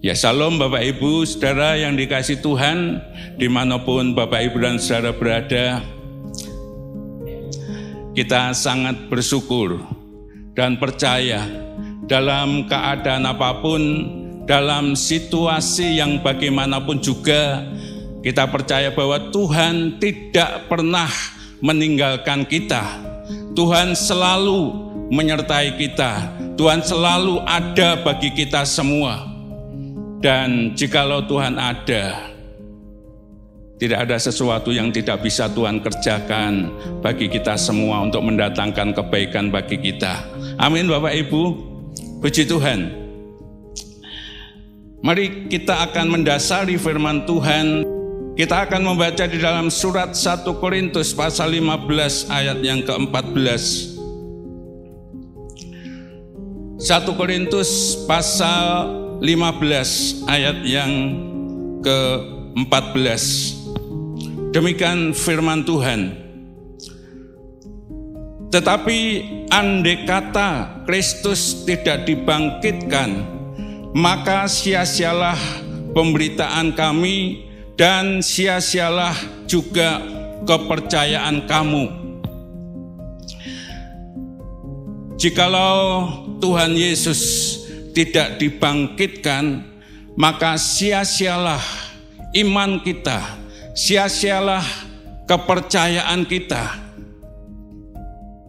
[0.00, 3.04] Ya salam Bapak Ibu, saudara yang dikasih Tuhan,
[3.36, 5.84] di mana pun Bapak Ibu dan saudara berada,
[8.16, 9.76] kita sangat bersyukur
[10.56, 11.44] dan percaya
[12.08, 14.08] dalam keadaan apa pun,
[14.48, 17.68] dalam situasi yang bagaimanapun juga,
[18.24, 21.12] kita percaya bahwa Tuhan tidak pernah
[21.60, 22.88] meninggalkan kita.
[23.52, 24.72] Tuhan selalu
[25.12, 26.40] menyertai kita.
[26.56, 29.29] Tuhan selalu ada bagi kita semua.
[30.20, 32.28] Dan jikalau Tuhan ada,
[33.80, 36.68] tidak ada sesuatu yang tidak bisa Tuhan kerjakan
[37.00, 40.20] bagi kita semua untuk mendatangkan kebaikan bagi kita.
[40.60, 41.42] Amin Bapak Ibu.
[42.20, 42.92] Puji Tuhan.
[45.00, 47.88] Mari kita akan mendasari firman Tuhan.
[48.36, 53.96] Kita akan membaca di dalam surat 1 Korintus pasal 15 ayat yang ke-14.
[56.76, 60.92] 1 Korintus pasal 15 ayat yang
[61.84, 63.24] ke-14.
[64.56, 66.16] Demikian firman Tuhan.
[68.50, 68.98] Tetapi
[69.52, 73.22] andai kata Kristus tidak dibangkitkan,
[73.92, 75.38] maka sia-sialah
[75.92, 77.46] pemberitaan kami
[77.76, 80.00] dan sia-sialah juga
[80.48, 81.84] kepercayaan kamu.
[85.20, 86.08] Jikalau
[86.40, 87.59] Tuhan Yesus
[87.94, 89.66] tidak dibangkitkan,
[90.14, 91.62] maka sia-sialah
[92.34, 93.18] iman kita,
[93.74, 94.62] sia-sialah
[95.26, 96.78] kepercayaan kita.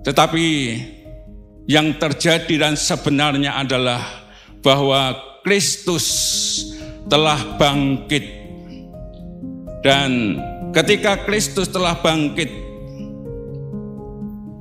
[0.02, 0.47] Tetapi
[1.69, 4.02] yang terjadi dan sebenarnya adalah
[4.66, 5.14] bahwa
[5.45, 6.06] Kristus
[7.06, 8.25] telah bangkit.
[9.81, 10.38] Dan
[10.73, 12.50] ketika Kristus telah bangkit,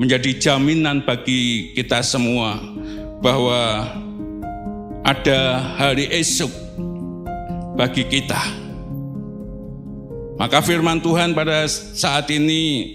[0.00, 2.56] menjadi jaminan bagi kita semua
[3.20, 3.84] bahwa
[5.10, 6.54] ada hari esok
[7.74, 8.38] bagi kita.
[10.38, 12.94] Maka firman Tuhan pada saat ini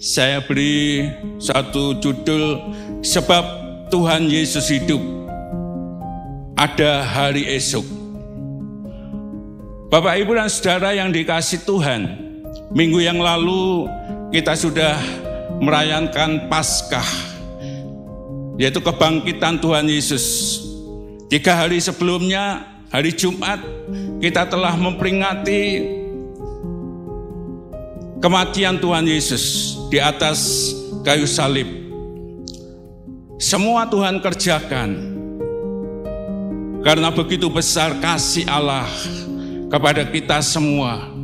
[0.00, 1.04] saya beri
[1.36, 2.72] satu judul
[3.04, 3.44] sebab
[3.92, 5.04] Tuhan Yesus hidup.
[6.56, 7.84] Ada hari esok.
[9.92, 12.08] Bapak Ibu dan Saudara yang dikasih Tuhan,
[12.72, 13.84] minggu yang lalu
[14.32, 14.96] kita sudah
[15.60, 17.10] merayakan Paskah,
[18.56, 20.24] yaitu kebangkitan Tuhan Yesus
[21.30, 23.62] Tiga hari sebelumnya, hari Jumat,
[24.18, 25.78] kita telah memperingati
[28.18, 30.74] kematian Tuhan Yesus di atas
[31.06, 31.70] kayu salib.
[33.38, 34.90] Semua Tuhan kerjakan
[36.82, 38.90] karena begitu besar kasih Allah
[39.70, 41.14] kepada kita semua.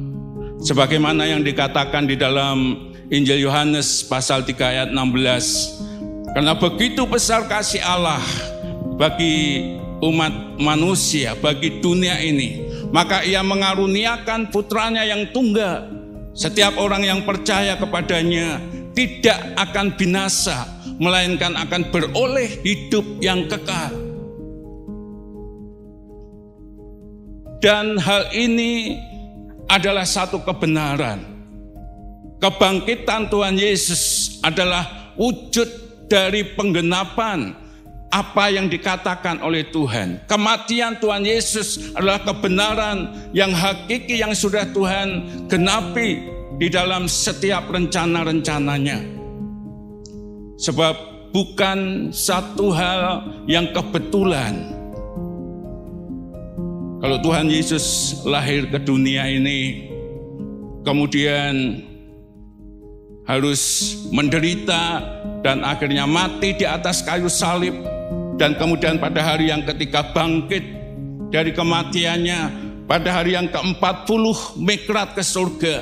[0.62, 6.30] Sebagaimana yang dikatakan di dalam Injil Yohanes pasal 3 ayat 16.
[6.30, 8.22] Karena begitu besar kasih Allah
[8.94, 9.66] bagi
[10.02, 12.68] umat manusia, bagi dunia ini.
[12.92, 15.90] Maka ia mengaruniakan putranya yang tunggal.
[16.36, 18.60] Setiap orang yang percaya kepadanya
[18.92, 20.68] tidak akan binasa,
[21.00, 23.92] melainkan akan beroleh hidup yang kekal.
[27.60, 29.00] Dan hal ini
[29.66, 31.24] adalah satu kebenaran.
[32.36, 35.66] Kebangkitan Tuhan Yesus adalah wujud
[36.06, 37.65] dari penggenapan
[38.16, 40.24] apa yang dikatakan oleh Tuhan.
[40.24, 46.24] Kematian Tuhan Yesus adalah kebenaran yang hakiki yang sudah Tuhan genapi
[46.56, 49.04] di dalam setiap rencana-rencananya.
[50.56, 50.94] Sebab
[51.36, 54.72] bukan satu hal yang kebetulan.
[57.04, 59.92] Kalau Tuhan Yesus lahir ke dunia ini,
[60.80, 61.84] kemudian
[63.28, 65.04] harus menderita
[65.44, 67.95] dan akhirnya mati di atas kayu salib
[68.36, 70.64] dan kemudian pada hari yang ketiga bangkit
[71.32, 72.40] dari kematiannya,
[72.84, 74.24] pada hari yang ke-40
[74.60, 75.76] mikrat ke surga.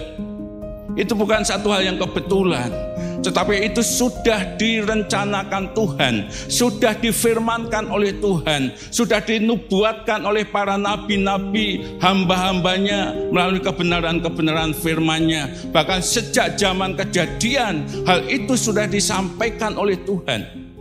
[0.95, 2.71] Itu bukan satu hal yang kebetulan,
[3.19, 6.15] tetapi itu sudah direncanakan Tuhan,
[6.47, 15.75] sudah difirmankan oleh Tuhan, sudah dinubuatkan oleh para nabi-nabi, hamba-hambanya melalui kebenaran-kebenaran firman-Nya.
[15.75, 20.74] Bahkan sejak zaman kejadian, hal itu sudah disampaikan oleh Tuhan.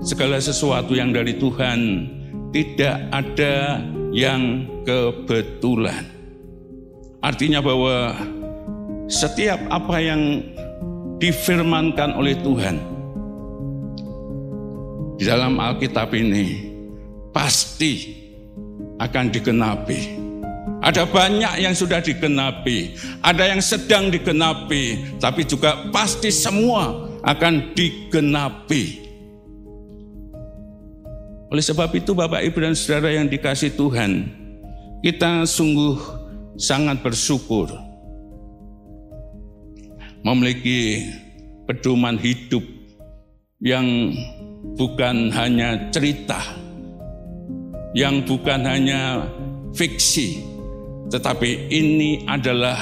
[0.00, 2.08] Segala sesuatu yang dari Tuhan
[2.50, 6.02] tidak ada yang kebetulan.
[7.20, 8.16] Artinya bahwa
[9.06, 10.40] setiap apa yang
[11.20, 12.80] difirmankan oleh Tuhan
[15.20, 16.72] di dalam Alkitab ini
[17.30, 18.16] pasti
[18.96, 20.18] akan digenapi.
[20.80, 29.09] Ada banyak yang sudah digenapi, ada yang sedang digenapi, tapi juga pasti semua akan digenapi
[31.50, 34.30] Oleh sebab itu Bapak Ibu dan Saudara yang dikasih Tuhan,
[35.02, 35.98] kita sungguh
[36.54, 37.66] sangat bersyukur
[40.22, 41.10] memiliki
[41.66, 42.62] pedoman hidup
[43.58, 44.14] yang
[44.78, 46.38] bukan hanya cerita,
[47.98, 49.26] yang bukan hanya
[49.74, 50.38] fiksi,
[51.10, 52.78] tetapi ini adalah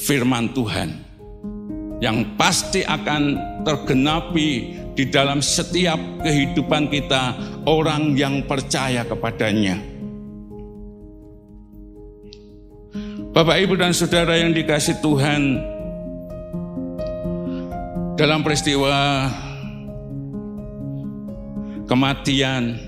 [0.00, 0.88] firman Tuhan
[2.00, 7.36] yang pasti akan tergenapi di dalam setiap kehidupan kita
[7.68, 9.76] orang yang percaya kepadanya.
[13.36, 15.60] Bapak, Ibu, dan Saudara yang dikasih Tuhan,
[18.16, 19.28] dalam peristiwa
[21.84, 22.80] kematian,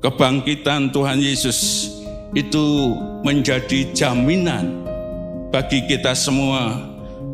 [0.00, 1.92] kebangkitan Tuhan Yesus
[2.32, 4.88] itu menjadi jaminan
[5.52, 6.80] bagi kita semua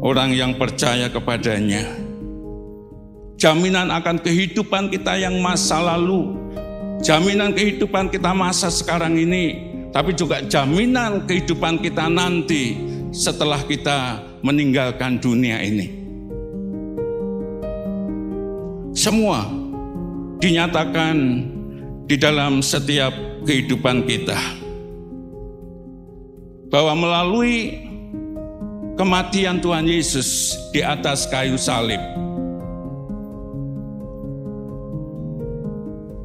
[0.03, 2.00] orang yang percaya kepadanya
[3.41, 6.37] jaminan akan kehidupan kita yang masa lalu,
[7.01, 12.77] jaminan kehidupan kita masa sekarang ini, tapi juga jaminan kehidupan kita nanti
[13.17, 15.89] setelah kita meninggalkan dunia ini.
[18.93, 19.49] Semua
[20.45, 21.17] dinyatakan
[22.05, 23.17] di dalam setiap
[23.49, 24.37] kehidupan kita.
[26.71, 27.83] Bahwa melalui
[28.95, 31.99] kematian Tuhan Yesus di atas kayu salib,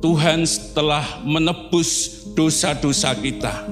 [0.06, 0.46] Tuhan
[0.78, 3.66] telah menebus dosa-dosa kita.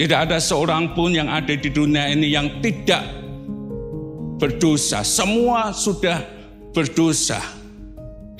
[0.00, 3.04] Tidak ada seorang pun yang ada di dunia ini yang tidak
[4.40, 5.04] berdosa.
[5.04, 6.24] Semua sudah
[6.72, 7.44] berdosa.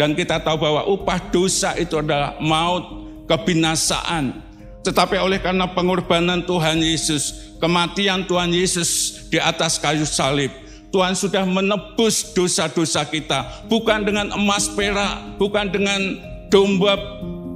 [0.00, 4.40] Dan kita tahu bahwa upah dosa itu adalah maut, kebinasaan.
[4.80, 10.48] Tetapi oleh karena pengorbanan Tuhan Yesus, kematian Tuhan Yesus di atas kayu salib,
[10.90, 16.18] Tuhan sudah menebus dosa-dosa kita, bukan dengan emas perak, bukan dengan
[16.50, 16.98] domba,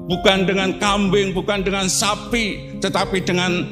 [0.06, 3.66] bukan dengan kambing, bukan dengan sapi, tetapi dengan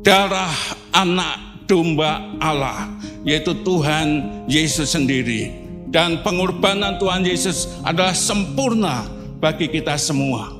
[0.00, 0.52] darah
[0.96, 2.88] anak domba Allah,
[3.28, 5.52] yaitu Tuhan Yesus sendiri.
[5.92, 9.06] Dan pengorbanan Tuhan Yesus adalah sempurna
[9.38, 10.50] bagi kita semua.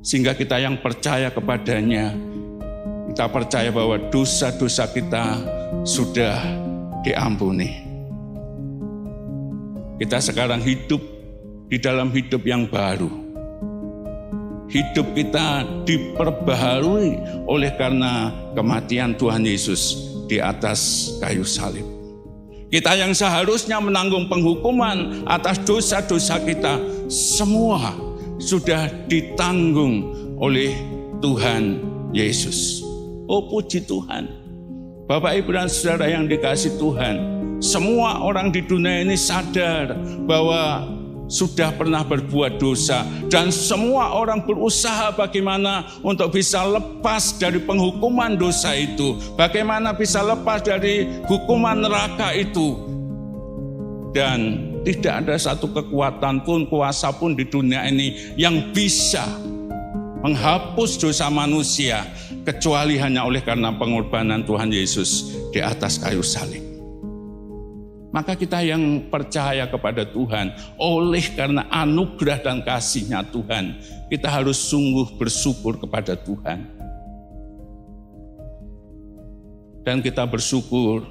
[0.00, 2.16] Sehingga kita yang percaya kepadanya,
[3.12, 6.36] kita percaya bahwa dosa-dosa kita sudah
[7.04, 7.86] diampuni.
[10.00, 11.00] Kita sekarang hidup
[11.68, 13.08] di dalam hidup yang baru.
[14.70, 19.98] Hidup kita diperbaharui oleh karena kematian Tuhan Yesus
[20.30, 21.84] di atas kayu salib.
[22.70, 26.78] Kita yang seharusnya menanggung penghukuman atas dosa-dosa kita,
[27.10, 27.98] semua
[28.38, 30.72] sudah ditanggung oleh
[31.18, 31.82] Tuhan
[32.14, 32.80] Yesus.
[33.26, 34.39] Oh puji Tuhan.
[35.10, 37.18] Bapak Ibu dan Saudara yang dikasih Tuhan,
[37.58, 40.86] semua orang di dunia ini sadar bahwa
[41.26, 48.70] sudah pernah berbuat dosa dan semua orang berusaha bagaimana untuk bisa lepas dari penghukuman dosa
[48.78, 52.78] itu, bagaimana bisa lepas dari hukuman neraka itu.
[54.14, 59.26] Dan tidak ada satu kekuatan pun, kuasa pun di dunia ini yang bisa
[60.20, 62.04] menghapus dosa manusia
[62.44, 66.60] kecuali hanya oleh karena pengorbanan Tuhan Yesus di atas kayu salib.
[68.10, 70.50] Maka kita yang percaya kepada Tuhan,
[70.82, 73.78] oleh karena anugerah dan kasihnya Tuhan,
[74.10, 76.66] kita harus sungguh bersyukur kepada Tuhan.
[79.86, 81.06] Dan kita bersyukur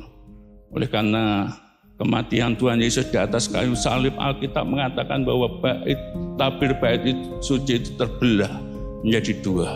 [0.75, 1.55] oleh karena
[1.95, 5.97] kematian Tuhan Yesus di atas kayu salib, Alkitab mengatakan bahwa bait,
[6.35, 8.68] tabir bait suci itu terbelah
[9.03, 9.69] menjadi dua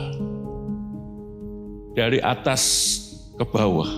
[1.94, 2.62] dari atas
[3.38, 3.90] ke bawah.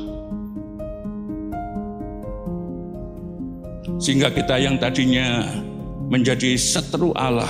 [3.95, 5.47] Sehingga kita yang tadinya
[6.11, 7.49] menjadi seteru Allah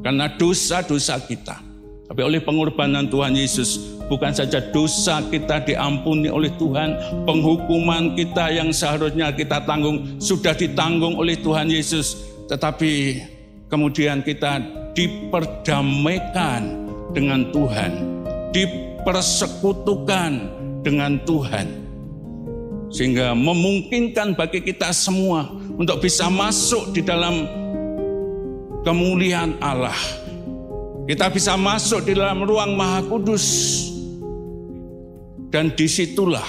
[0.00, 1.58] karena dosa-dosa kita.
[2.06, 6.94] Tapi oleh pengorbanan Tuhan Yesus, bukan saja dosa kita diampuni oleh Tuhan,
[7.26, 12.14] penghukuman kita yang seharusnya kita tanggung sudah ditanggung oleh Tuhan Yesus,
[12.46, 13.18] tetapi
[13.66, 14.62] kemudian kita
[14.94, 16.85] diperdamaikan
[17.16, 17.92] dengan Tuhan,
[19.08, 20.32] persekutukan
[20.84, 21.88] dengan Tuhan.
[22.92, 25.48] Sehingga memungkinkan bagi kita semua
[25.80, 27.48] untuk bisa masuk di dalam
[28.84, 29.96] kemuliaan Allah.
[31.08, 33.46] Kita bisa masuk di dalam ruang maha kudus.
[35.46, 36.46] Dan di situlah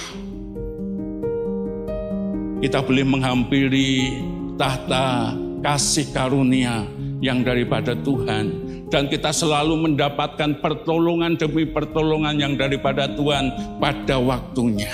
[2.58, 4.10] kita boleh menghampiri
[4.58, 5.32] tahta
[5.62, 6.82] kasih karunia
[7.22, 14.92] yang daripada Tuhan dan kita selalu mendapatkan pertolongan demi pertolongan yang daripada Tuhan pada waktunya.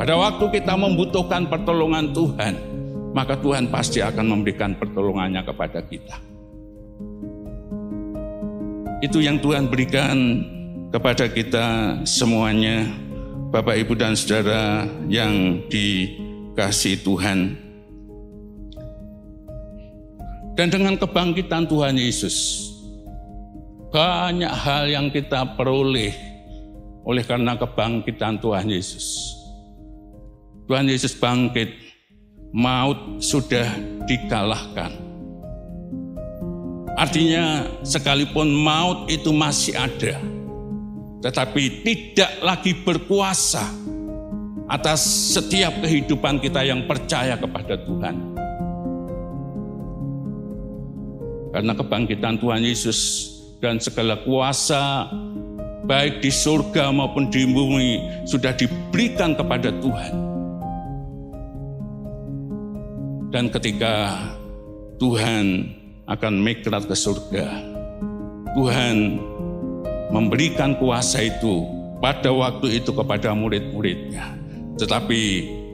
[0.00, 2.54] Pada waktu kita membutuhkan pertolongan Tuhan,
[3.12, 6.16] maka Tuhan pasti akan memberikan pertolongannya kepada kita.
[9.04, 10.40] Itu yang Tuhan berikan
[10.88, 12.88] kepada kita semuanya,
[13.52, 17.60] Bapak, Ibu, dan saudara yang dikasih Tuhan.
[20.56, 22.71] Dan dengan kebangkitan Tuhan Yesus,
[23.92, 26.16] banyak hal yang kita peroleh
[27.04, 29.36] oleh karena kebangkitan Tuhan Yesus.
[30.64, 31.68] Tuhan Yesus bangkit,
[32.56, 33.68] maut sudah
[34.08, 34.96] dikalahkan.
[36.96, 40.16] Artinya sekalipun maut itu masih ada,
[41.20, 43.68] tetapi tidak lagi berkuasa
[44.72, 45.04] atas
[45.36, 48.16] setiap kehidupan kita yang percaya kepada Tuhan.
[51.52, 53.31] Karena kebangkitan Tuhan Yesus
[53.62, 55.06] dan segala kuasa
[55.86, 60.14] baik di surga maupun di bumi sudah diberikan kepada Tuhan.
[63.30, 64.18] Dan ketika
[64.98, 65.72] Tuhan
[66.10, 67.46] akan mikrat ke surga,
[68.58, 69.22] Tuhan
[70.10, 71.64] memberikan kuasa itu
[72.02, 74.36] pada waktu itu kepada murid-muridnya.
[74.76, 75.22] Tetapi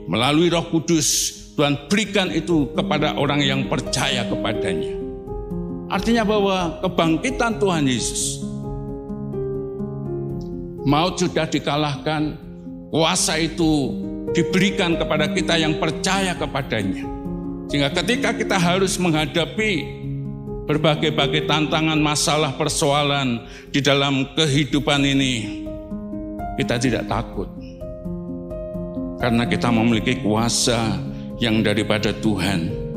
[0.05, 4.98] melalui roh kudus Tuhan berikan itu kepada orang yang percaya kepadanya.
[5.89, 8.45] Artinya bahwa kebangkitan Tuhan Yesus.
[10.85, 12.37] Maut sudah dikalahkan,
[12.93, 13.97] kuasa itu
[14.37, 17.05] diberikan kepada kita yang percaya kepadanya.
[17.69, 19.85] Sehingga ketika kita harus menghadapi
[20.69, 25.65] berbagai-bagai tantangan, masalah, persoalan di dalam kehidupan ini,
[26.61, 27.49] kita tidak takut.
[29.17, 31.01] Karena kita memiliki kuasa
[31.41, 32.88] yang daripada Tuhan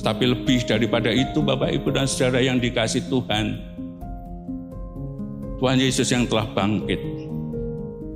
[0.00, 3.60] Tetapi lebih daripada itu Bapak Ibu dan Saudara yang dikasih Tuhan.
[5.60, 6.96] Tuhan Yesus yang telah bangkit.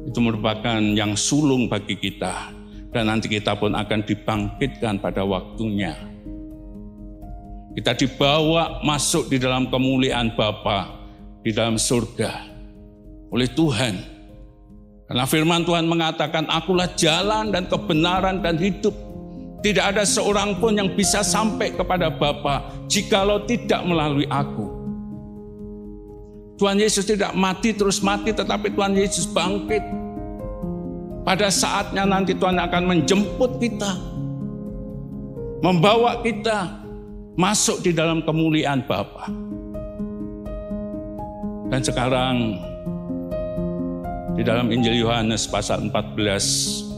[0.08, 2.56] Itu merupakan yang sulung bagi kita.
[2.88, 5.92] Dan nanti kita pun akan dibangkitkan pada waktunya.
[7.76, 10.88] Kita dibawa masuk di dalam kemuliaan Bapa
[11.44, 12.32] di dalam surga
[13.28, 13.94] oleh Tuhan.
[15.04, 18.96] Karena firman Tuhan mengatakan, akulah jalan dan kebenaran dan hidup.
[19.64, 24.68] Tidak ada seorang pun yang bisa sampai kepada Bapa jikalau tidak melalui aku.
[26.60, 29.80] Tuhan Yesus tidak mati terus mati tetapi Tuhan Yesus bangkit.
[31.24, 33.96] Pada saatnya nanti Tuhan akan menjemput kita.
[35.64, 36.84] Membawa kita
[37.32, 39.32] masuk di dalam kemuliaan Bapa.
[41.72, 42.60] Dan sekarang
[44.36, 46.93] di dalam Injil Yohanes pasal 14 ayat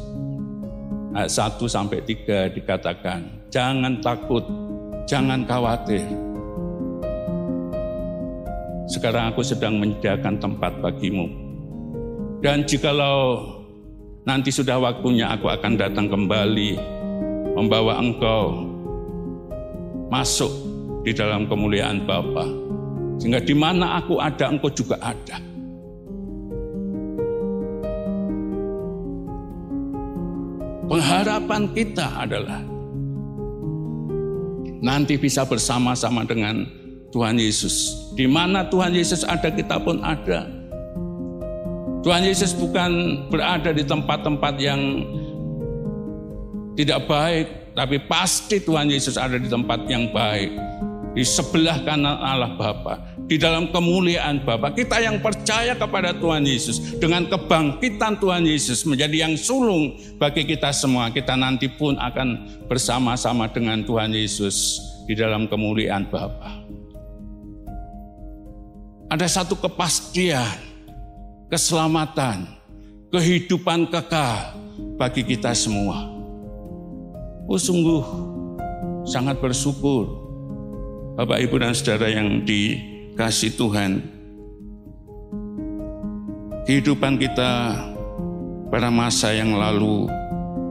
[1.25, 4.45] 1 sampai 3 dikatakan, jangan takut,
[5.09, 6.05] jangan khawatir.
[8.87, 11.27] Sekarang aku sedang menyediakan tempat bagimu.
[12.45, 13.49] Dan jikalau
[14.29, 16.77] nanti sudah waktunya aku akan datang kembali
[17.57, 18.69] membawa engkau
[20.13, 20.53] masuk
[21.03, 22.45] di dalam kemuliaan Bapa.
[23.17, 25.41] Sehingga di mana aku ada, engkau juga ada.
[30.87, 32.63] Pengharapan kita adalah
[34.79, 36.63] nanti bisa bersama-sama dengan
[37.11, 38.07] Tuhan Yesus.
[38.15, 40.47] Di mana Tuhan Yesus ada, kita pun ada.
[42.07, 45.03] Tuhan Yesus bukan berada di tempat-tempat yang
[46.79, 50.55] tidak baik, tapi pasti Tuhan Yesus ada di tempat yang baik.
[51.19, 54.71] Di sebelah kanan Allah Bapa di dalam kemuliaan Bapa.
[54.71, 60.71] Kita yang percaya kepada Tuhan Yesus dengan kebangkitan Tuhan Yesus menjadi yang sulung bagi kita
[60.71, 61.11] semua.
[61.11, 64.79] Kita nanti pun akan bersama-sama dengan Tuhan Yesus
[65.11, 66.63] di dalam kemuliaan Bapa.
[69.11, 70.59] Ada satu kepastian,
[71.51, 72.47] keselamatan,
[73.11, 74.55] kehidupan kekal
[74.99, 76.11] bagi kita semua.
[77.47, 78.03] Oh sungguh
[79.07, 80.11] sangat bersyukur
[81.15, 84.05] Bapak Ibu dan Saudara yang di kasih Tuhan.
[86.69, 87.73] Kehidupan kita
[88.69, 90.07] pada masa yang lalu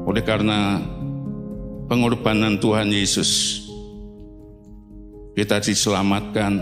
[0.06, 0.78] oleh karena
[1.90, 3.64] pengorbanan Tuhan Yesus
[5.34, 6.62] kita diselamatkan.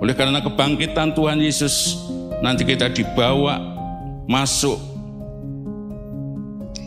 [0.00, 1.96] Oleh karena kebangkitan Tuhan Yesus
[2.40, 3.60] nanti kita dibawa
[4.24, 4.78] masuk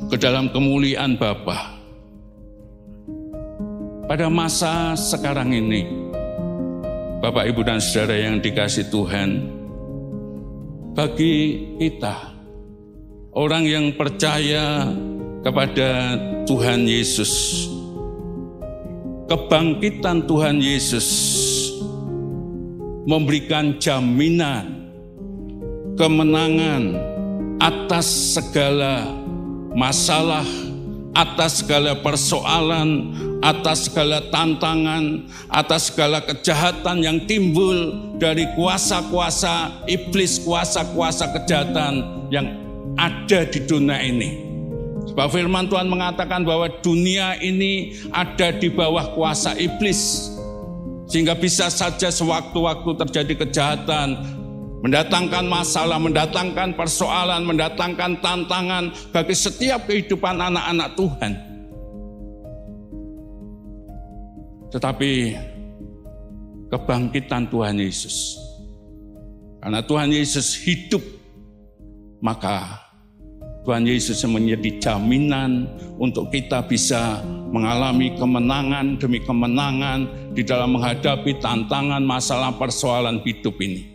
[0.10, 1.74] ke dalam kemuliaan Bapa.
[4.04, 6.03] Pada masa sekarang ini,
[7.24, 9.48] Bapak, Ibu, dan saudara yang dikasih Tuhan,
[10.92, 12.36] bagi kita,
[13.32, 14.92] orang yang percaya
[15.40, 17.32] kepada Tuhan Yesus,
[19.32, 21.08] kebangkitan Tuhan Yesus
[23.08, 24.92] memberikan jaminan
[25.96, 26.92] kemenangan
[27.64, 29.08] atas segala
[29.72, 30.44] masalah,
[31.16, 41.28] atas segala persoalan, atas segala tantangan, atas segala kejahatan yang timbul dari kuasa-kuasa iblis, kuasa-kuasa
[41.36, 42.56] kejahatan yang
[42.96, 44.40] ada di dunia ini.
[45.12, 50.32] Sebab firman Tuhan mengatakan bahwa dunia ini ada di bawah kuasa iblis.
[51.12, 54.24] Sehingga bisa saja sewaktu-waktu terjadi kejahatan,
[54.88, 61.53] mendatangkan masalah, mendatangkan persoalan, mendatangkan tantangan bagi setiap kehidupan anak-anak Tuhan.
[64.74, 65.38] Tetapi
[66.74, 68.42] kebangkitan Tuhan Yesus,
[69.62, 71.06] karena Tuhan Yesus hidup,
[72.20, 72.84] maka
[73.64, 82.04] Tuhan Yesus menjadi jaminan untuk kita bisa mengalami kemenangan demi kemenangan di dalam menghadapi tantangan
[82.04, 83.88] masalah persoalan hidup ini.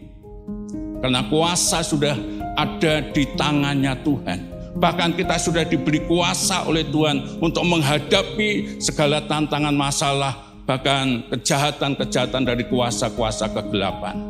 [1.05, 2.17] Karena kuasa sudah
[2.57, 4.39] ada di tangannya Tuhan.
[4.79, 12.69] Bahkan kita sudah diberi kuasa oleh Tuhan untuk menghadapi segala tantangan masalah, bahkan kejahatan-kejahatan dari
[12.69, 14.21] kuasa-kuasa kegelapan.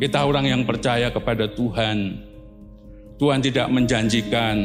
[0.00, 2.24] Kita orang yang percaya kepada Tuhan,
[3.20, 4.56] Tuhan tidak menjanjikan,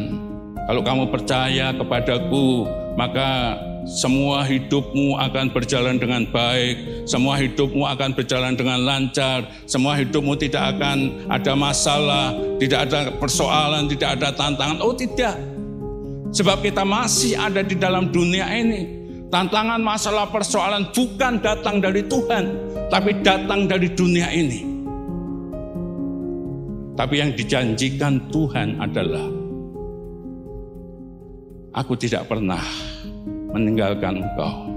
[0.68, 8.56] kalau kamu percaya kepadaku, maka semua hidupmu akan berjalan dengan baik, semua hidupmu akan berjalan
[8.56, 14.84] dengan lancar, semua hidupmu tidak akan ada masalah, tidak ada persoalan, tidak ada tantangan.
[14.84, 15.40] Oh tidak,
[16.32, 19.00] sebab kita masih ada di dalam dunia ini.
[19.32, 22.52] Tantangan, masalah, persoalan bukan datang dari Tuhan,
[22.92, 24.68] tapi datang dari dunia ini.
[27.00, 29.24] Tapi yang dijanjikan Tuhan adalah,
[31.72, 32.60] aku tidak pernah
[33.56, 34.68] meninggalkan engkau.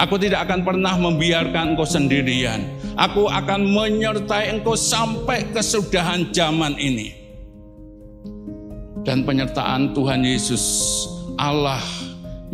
[0.00, 2.64] Aku tidak akan pernah membiarkan engkau sendirian.
[2.96, 7.21] Aku akan menyertai engkau sampai kesudahan zaman ini.
[9.02, 10.62] Dan penyertaan Tuhan Yesus,
[11.34, 11.82] Allah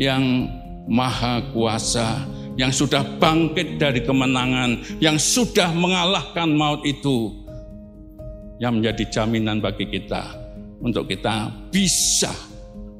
[0.00, 0.48] yang
[0.88, 2.24] maha kuasa,
[2.56, 7.44] yang sudah bangkit dari kemenangan, yang sudah mengalahkan maut itu,
[8.56, 10.24] yang menjadi jaminan bagi kita
[10.80, 12.32] untuk kita bisa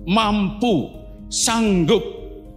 [0.04, 0.92] mampu
[1.32, 2.04] sanggup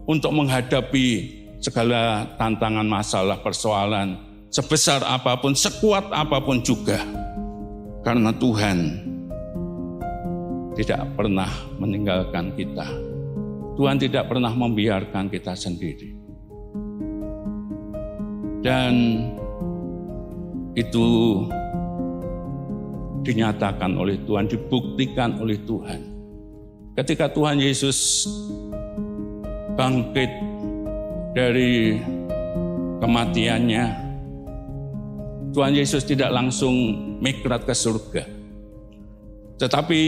[0.06, 4.18] untuk menghadapi segala tantangan masalah persoalan
[4.52, 7.00] sebesar apa pun, sekuat apa pun juga.
[8.02, 9.08] Karena Tuhan
[10.76, 12.88] tidak pernah meninggalkan kita.
[13.76, 16.16] Tuhan tidak pernah membiarkan kita sendiri.
[18.62, 18.94] Dan
[20.78, 21.08] itu
[23.26, 26.00] dinyatakan oleh Tuhan, dibuktikan oleh Tuhan.
[26.94, 28.28] Ketika Tuhan Yesus
[29.74, 30.30] bangkit
[31.34, 31.98] dari
[33.02, 33.86] kematiannya,
[35.52, 36.76] Tuhan Yesus tidak langsung
[37.20, 38.41] mikrat ke surga.
[39.62, 40.02] Tetapi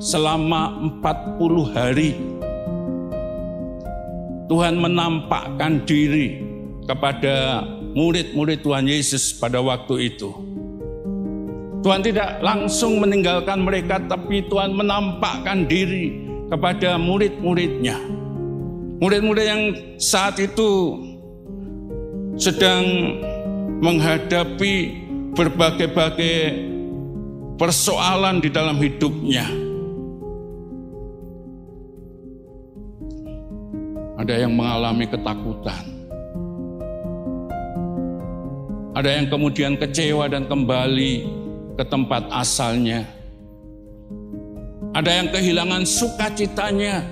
[0.00, 2.16] selama 40 hari
[4.48, 6.40] Tuhan menampakkan diri
[6.88, 10.32] kepada murid-murid Tuhan Yesus pada waktu itu.
[11.84, 18.00] Tuhan tidak langsung meninggalkan mereka, tapi Tuhan menampakkan diri kepada murid-muridnya.
[19.04, 19.62] Murid-murid yang
[20.00, 20.96] saat itu
[22.40, 22.84] sedang
[23.84, 25.04] menghadapi
[25.36, 26.72] berbagai-bagai
[27.58, 29.46] persoalan di dalam hidupnya.
[34.18, 35.84] Ada yang mengalami ketakutan.
[38.94, 41.26] Ada yang kemudian kecewa dan kembali
[41.74, 43.02] ke tempat asalnya.
[44.94, 47.02] Ada yang kehilangan sukacitanya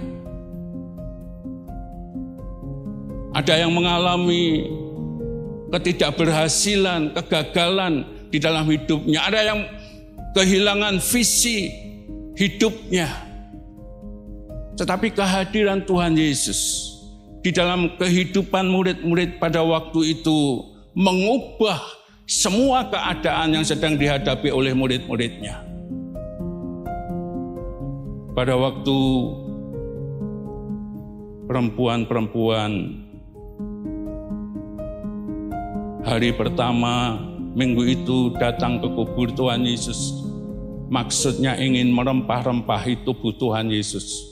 [3.32, 4.68] Ada yang mengalami
[5.72, 9.24] ketidakberhasilan, kegagalan di dalam hidupnya.
[9.24, 9.60] Ada yang
[10.36, 11.68] kehilangan visi
[12.36, 13.08] hidupnya.
[14.76, 16.92] Tetapi kehadiran Tuhan Yesus
[17.44, 20.64] di dalam kehidupan murid-murid pada waktu itu
[20.96, 21.80] mengubah
[22.24, 25.60] semua keadaan yang sedang dihadapi oleh murid-muridnya.
[28.32, 28.98] Pada waktu
[31.44, 33.02] perempuan-perempuan
[36.02, 37.14] Hari pertama
[37.54, 40.21] minggu itu datang ke kubur Tuhan Yesus.
[40.92, 44.28] Maksudnya ingin merempah-rempahi tubuh Tuhan Yesus.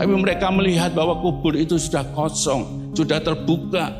[0.00, 3.92] Tapi mereka melihat bahwa kubur itu sudah kosong, sudah terbuka.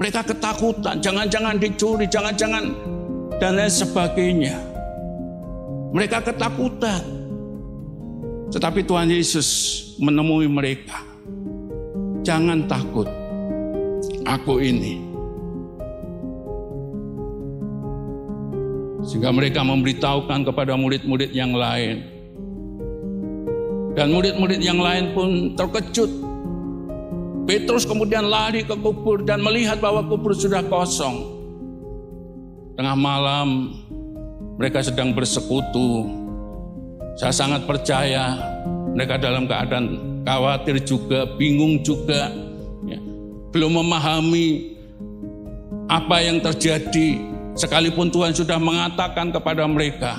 [0.00, 2.64] Mereka ketakutan, jangan-jangan dicuri, jangan-jangan
[3.36, 4.56] dan lain sebagainya.
[5.92, 7.04] Mereka ketakutan.
[8.56, 9.48] Tetapi Tuhan Yesus
[10.00, 11.04] menemui mereka.
[12.24, 13.19] Jangan takut.
[14.30, 15.02] Aku ini.
[19.02, 22.06] Sehingga mereka memberitahukan kepada murid-murid yang lain.
[23.98, 26.10] Dan murid-murid yang lain pun terkejut.
[27.48, 31.26] Petrus kemudian lari ke kubur dan melihat bahwa kubur sudah kosong.
[32.78, 33.74] Tengah malam
[34.54, 36.06] mereka sedang bersekutu.
[37.18, 38.38] Saya sangat percaya
[38.94, 42.49] mereka dalam keadaan khawatir juga, bingung juga.
[43.50, 44.78] Belum memahami
[45.90, 50.16] apa yang terjadi Sekalipun Tuhan sudah mengatakan kepada mereka,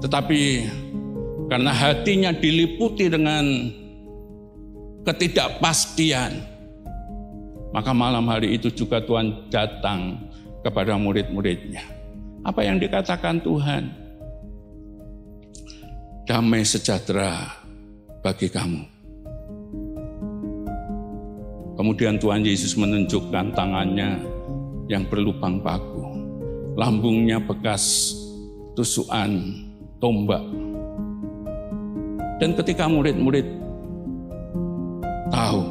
[0.00, 0.64] tetapi
[1.52, 3.44] karena hatinya diliputi dengan
[5.04, 6.40] ketidakpastian,
[7.70, 10.24] maka malam hari itu juga Tuhan datang
[10.64, 11.84] kepada murid-muridnya.
[12.42, 13.92] Apa yang dikatakan Tuhan?
[16.26, 17.54] Damai sejahtera
[18.24, 18.95] bagi kamu.
[21.76, 24.16] Kemudian Tuhan Yesus menunjukkan tangannya
[24.88, 26.08] yang berlubang paku.
[26.72, 28.16] Lambungnya bekas
[28.72, 29.52] tusukan
[30.00, 30.40] tombak.
[32.40, 33.44] Dan ketika murid-murid
[35.28, 35.62] tahu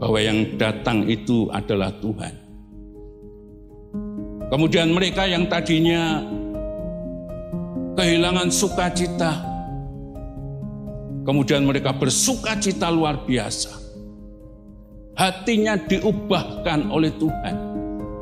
[0.00, 2.34] bahwa yang datang itu adalah Tuhan.
[4.48, 6.20] Kemudian mereka yang tadinya
[7.96, 9.32] kehilangan sukacita,
[11.24, 13.81] kemudian mereka bersukacita luar biasa
[15.16, 17.56] hatinya diubahkan oleh Tuhan.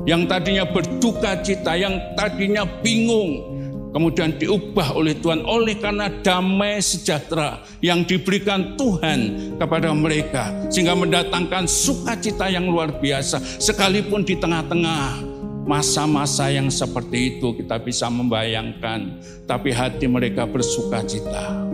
[0.09, 3.51] Yang tadinya berduka cita, yang tadinya bingung,
[3.93, 11.67] kemudian diubah oleh Tuhan oleh karena damai sejahtera yang diberikan Tuhan kepada mereka sehingga mendatangkan
[11.67, 15.27] sukacita yang luar biasa sekalipun di tengah-tengah
[15.67, 21.69] masa-masa yang seperti itu kita bisa membayangkan tapi hati mereka bersukacita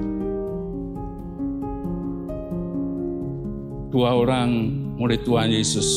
[3.92, 5.88] dua orang murid Tuhan Yesus.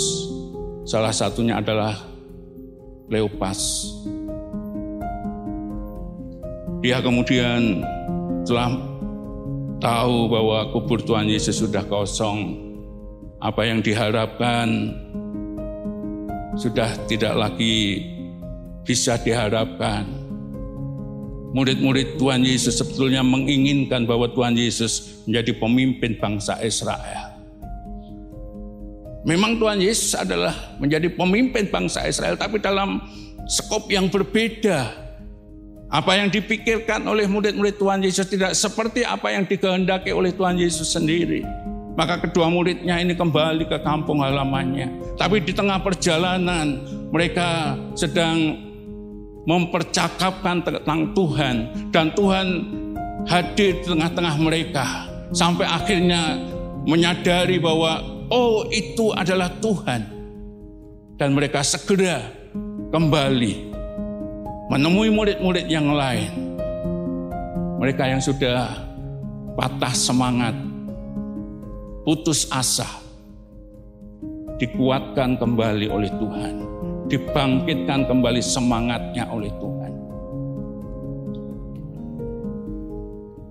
[0.84, 1.96] Salah satunya adalah
[3.10, 3.90] Leopas.
[6.80, 7.82] Dia kemudian
[8.46, 8.72] telah
[9.82, 12.70] tahu bahwa kubur Tuhan Yesus sudah kosong.
[13.40, 14.94] Apa yang diharapkan
[16.60, 18.04] sudah tidak lagi
[18.84, 20.06] bisa diharapkan.
[21.50, 27.29] Murid-murid Tuhan Yesus sebetulnya menginginkan bahwa Tuhan Yesus menjadi pemimpin bangsa Israel.
[29.28, 33.04] Memang Tuhan Yesus adalah menjadi pemimpin bangsa Israel, tapi dalam
[33.50, 35.10] skop yang berbeda.
[35.90, 40.94] Apa yang dipikirkan oleh murid-murid Tuhan Yesus tidak seperti apa yang dikehendaki oleh Tuhan Yesus
[40.94, 41.42] sendiri.
[41.98, 45.18] Maka kedua muridnya ini kembali ke kampung halamannya.
[45.18, 46.80] Tapi di tengah perjalanan
[47.10, 48.54] mereka sedang
[49.50, 51.56] mempercakapkan tentang Tuhan.
[51.90, 52.48] Dan Tuhan
[53.26, 54.86] hadir di tengah-tengah mereka.
[55.34, 56.38] Sampai akhirnya
[56.86, 60.18] menyadari bahwa oh itu adalah Tuhan.
[61.20, 62.32] Dan mereka segera
[62.96, 63.76] kembali
[64.72, 66.32] menemui murid-murid yang lain.
[67.80, 68.72] Mereka yang sudah
[69.60, 70.56] patah semangat,
[72.08, 72.88] putus asa,
[74.60, 76.56] dikuatkan kembali oleh Tuhan,
[77.08, 79.94] dibangkitkan kembali semangatnya oleh Tuhan.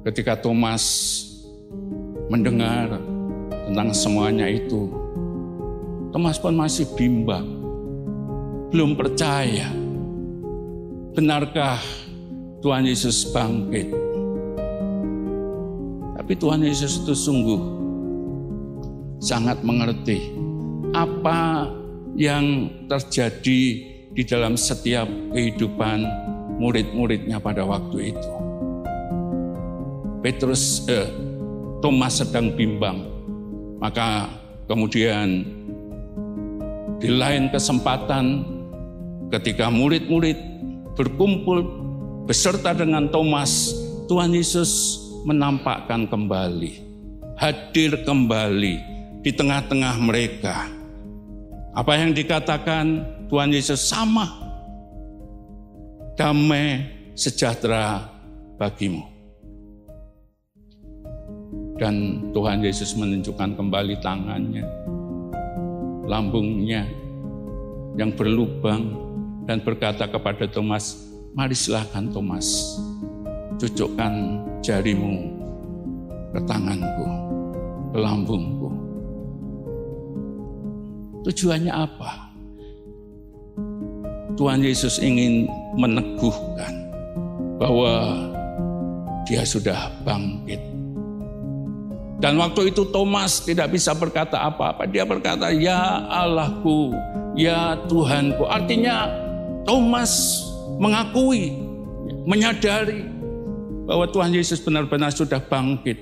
[0.09, 0.85] Ketika Thomas
[2.29, 3.01] mendengar
[3.69, 4.89] tentang semuanya itu.
[6.09, 7.45] Thomas pun masih bimbang,
[8.73, 9.69] belum percaya.
[11.13, 11.77] Benarkah
[12.65, 13.93] Tuhan Yesus bangkit?
[16.17, 17.61] Tapi Tuhan Yesus itu sungguh
[19.21, 20.33] sangat mengerti
[20.97, 21.69] apa
[22.17, 23.63] yang terjadi
[24.17, 26.05] di dalam setiap kehidupan
[26.59, 28.31] murid-muridnya pada waktu itu.
[30.19, 31.07] Petrus, eh,
[31.79, 33.18] Thomas sedang bimbang.
[33.79, 34.27] Maka
[34.67, 35.47] kemudian
[36.99, 38.43] di lain kesempatan
[39.31, 40.39] ketika murid-murid
[40.99, 41.63] berkumpul
[42.27, 43.71] beserta dengan Thomas,
[44.11, 46.83] Tuhan Yesus menampakkan kembali,
[47.39, 48.75] hadir kembali
[49.23, 50.67] di tengah-tengah mereka.
[51.71, 54.27] Apa yang dikatakan Tuhan Yesus sama,
[56.19, 56.83] damai
[57.15, 58.11] sejahtera
[58.59, 59.18] bagimu.
[61.79, 61.95] Dan
[62.35, 64.67] Tuhan Yesus menunjukkan kembali tangannya,
[66.11, 66.83] lambungnya
[67.95, 68.99] yang berlubang
[69.47, 71.07] dan berkata kepada Thomas,
[71.39, 72.75] mari silahkan Thomas,
[73.63, 75.31] cucukkan jarimu
[76.35, 77.07] ke tanganku,
[77.95, 78.69] ke lambungku.
[81.31, 82.11] Tujuannya apa?
[84.35, 86.75] Tuhan Yesus ingin meneguhkan
[87.59, 88.15] bahwa
[89.27, 90.78] dia sudah bangkit
[92.19, 94.91] Dan waktu itu Thomas tidak bisa berkata apa-apa.
[94.91, 96.91] Dia berkata, "Ya Allahku,
[97.39, 99.07] ya Tuhanku." Artinya
[99.63, 100.43] Thomas
[100.83, 101.55] mengakui,
[102.27, 103.07] menyadari
[103.87, 105.97] bahwa Tuhan Yesus benar-benar sudah bangkit.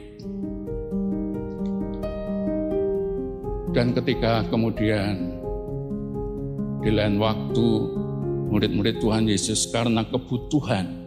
[3.76, 5.37] Dan ketika kemudian
[6.81, 7.68] di lain waktu
[8.48, 11.05] murid-murid Tuhan Yesus karena kebutuhan,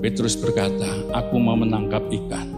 [0.00, 2.55] Petrus berkata, aku mau menangkap ikan.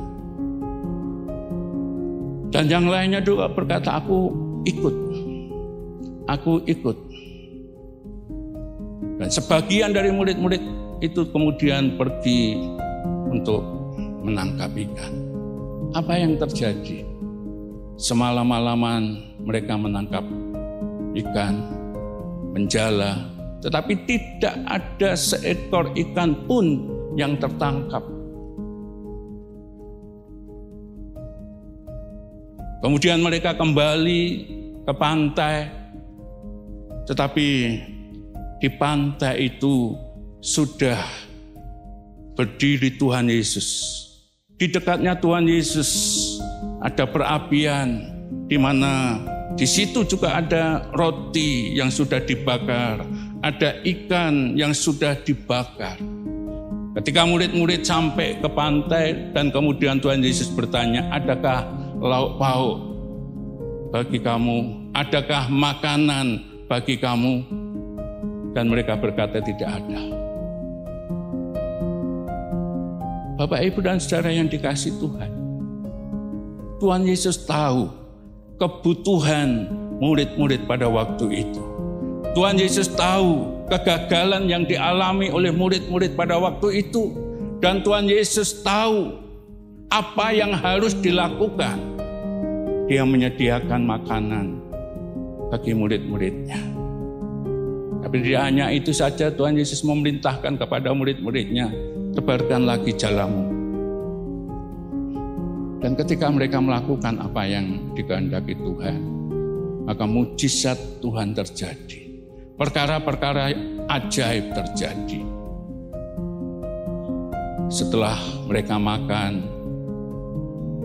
[2.58, 4.34] Dan yang lainnya juga berkata, aku
[4.66, 4.94] ikut.
[6.26, 6.96] Aku ikut.
[9.22, 10.58] Dan sebagian dari murid-murid
[10.98, 12.58] itu kemudian pergi
[13.30, 13.62] untuk
[14.26, 15.12] menangkap ikan.
[15.94, 17.06] Apa yang terjadi?
[17.94, 20.26] Semalam-malaman mereka menangkap
[21.14, 21.62] ikan,
[22.58, 23.22] menjala,
[23.62, 28.17] tetapi tidak ada seekor ikan pun yang tertangkap.
[32.78, 34.22] Kemudian mereka kembali
[34.86, 35.66] ke pantai,
[37.10, 37.48] tetapi
[38.62, 39.98] di pantai itu
[40.38, 41.02] sudah
[42.38, 43.98] berdiri Tuhan Yesus.
[44.54, 45.90] Di dekatnya Tuhan Yesus
[46.78, 48.14] ada perapian
[48.46, 49.18] di mana
[49.58, 53.02] di situ juga ada roti yang sudah dibakar,
[53.42, 55.98] ada ikan yang sudah dibakar.
[56.94, 61.66] Ketika murid-murid sampai ke pantai dan kemudian Tuhan Yesus bertanya, adakah
[61.98, 62.76] lauk pauk
[63.90, 64.90] bagi kamu?
[64.94, 66.26] Adakah makanan
[66.66, 67.46] bagi kamu?
[68.54, 70.00] Dan mereka berkata tidak ada.
[73.38, 75.30] Bapak, Ibu, dan saudara yang dikasih Tuhan.
[76.82, 77.86] Tuhan Yesus tahu
[78.58, 79.70] kebutuhan
[80.02, 81.62] murid-murid pada waktu itu.
[82.34, 87.14] Tuhan Yesus tahu kegagalan yang dialami oleh murid-murid pada waktu itu.
[87.62, 89.27] Dan Tuhan Yesus tahu
[89.88, 92.00] apa yang harus dilakukan.
[92.88, 94.46] Dia menyediakan makanan
[95.52, 96.60] bagi murid-muridnya.
[98.00, 101.68] Tapi tidak hanya itu saja Tuhan Yesus memerintahkan kepada murid-muridnya,
[102.16, 103.58] tebarkan lagi jalamu
[105.78, 108.98] dan ketika mereka melakukan apa yang dikehendaki Tuhan,
[109.86, 112.26] maka mujizat Tuhan terjadi.
[112.58, 113.54] Perkara-perkara
[113.86, 115.22] ajaib terjadi.
[117.70, 118.18] Setelah
[118.50, 119.57] mereka makan,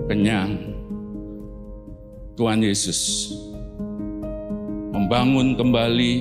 [0.07, 0.73] kenyang,
[2.33, 3.31] Tuhan Yesus
[4.93, 6.11] membangun kembali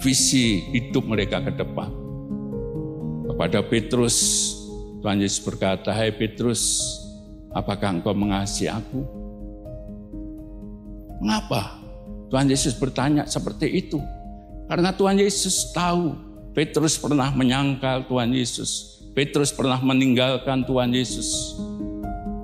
[0.00, 1.90] visi hidup mereka ke depan.
[3.28, 4.16] Kepada Petrus
[4.98, 6.96] Tuhan Yesus berkata, Hai Petrus,
[7.54, 9.04] apakah engkau mengasihi aku?
[11.22, 11.78] Mengapa?
[12.28, 13.98] Tuhan Yesus bertanya seperti itu.
[14.68, 16.12] Karena Tuhan Yesus tahu
[16.52, 19.00] Petrus pernah menyangkal Tuhan Yesus.
[19.14, 21.56] Petrus pernah meninggalkan Tuhan Yesus.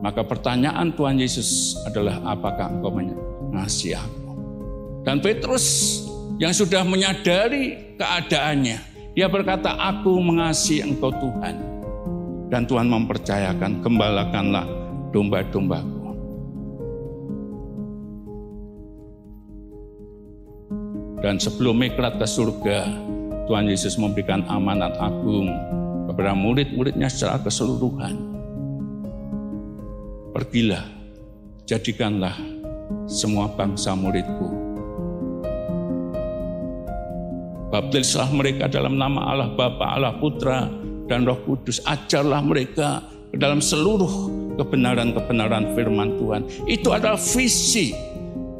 [0.04, 4.36] Maka pertanyaan Tuhan Yesus adalah apakah engkau mengasihi aku?
[5.00, 5.64] Dan Petrus
[6.36, 8.78] yang sudah menyadari keadaannya,
[9.16, 11.56] dia berkata, aku mengasihi engkau Tuhan
[12.52, 14.68] dan Tuhan mempercayakan, gembalakanlah
[15.16, 16.04] domba-dombaku.
[21.24, 22.92] Dan sebelum mikrat ke surga,
[23.48, 25.48] Tuhan Yesus memberikan amanat agung
[26.12, 28.33] kepada murid-muridnya secara keseluruhan.
[30.34, 30.82] Pergilah,
[31.62, 32.34] jadikanlah
[33.06, 34.50] semua bangsa muridku.
[37.70, 40.66] Baptislah mereka dalam nama Allah Bapa, Allah Putra,
[41.06, 41.78] dan Roh Kudus.
[41.86, 42.98] Ajarlah mereka
[43.30, 44.10] ke dalam seluruh
[44.58, 46.42] kebenaran-kebenaran firman Tuhan.
[46.66, 47.94] Itu adalah visi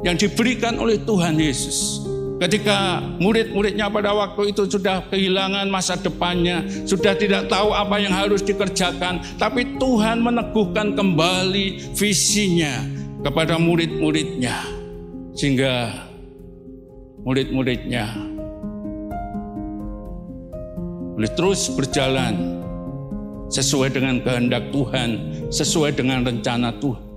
[0.07, 2.07] yang diberikan oleh Tuhan Yesus.
[2.35, 8.43] Ketika murid-muridnya pada waktu itu sudah kehilangan masa depannya, sudah tidak tahu apa yang harus
[8.43, 12.83] dikerjakan, tapi Tuhan meneguhkan kembali visinya
[13.23, 14.67] kepada murid-muridnya,
[15.39, 15.95] sehingga
[17.23, 18.11] murid-muridnya
[21.15, 22.59] boleh terus berjalan
[23.47, 25.11] sesuai dengan kehendak Tuhan,
[25.55, 27.14] sesuai dengan rencana Tuhan.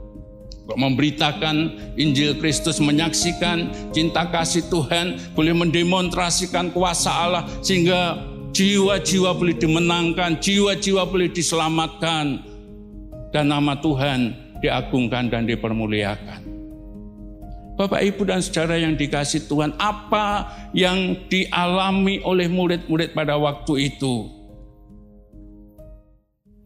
[0.68, 8.20] Memberitakan Injil Kristus, menyaksikan cinta kasih Tuhan, boleh mendemonstrasikan kuasa Allah sehingga
[8.52, 12.44] jiwa-jiwa boleh dimenangkan, jiwa-jiwa boleh diselamatkan,
[13.32, 16.42] dan nama Tuhan diagungkan dan dipermuliakan.
[17.78, 24.34] Bapak, Ibu, dan saudara yang dikasih Tuhan, apa yang dialami oleh murid-murid pada waktu itu?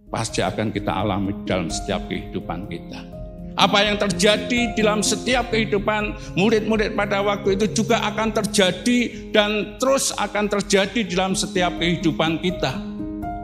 [0.08, 3.21] Pasti akan kita alami dalam setiap kehidupan kita.
[3.60, 10.16] Apa yang terjadi dalam setiap kehidupan murid-murid pada waktu itu juga akan terjadi dan terus
[10.16, 12.80] akan terjadi dalam setiap kehidupan kita.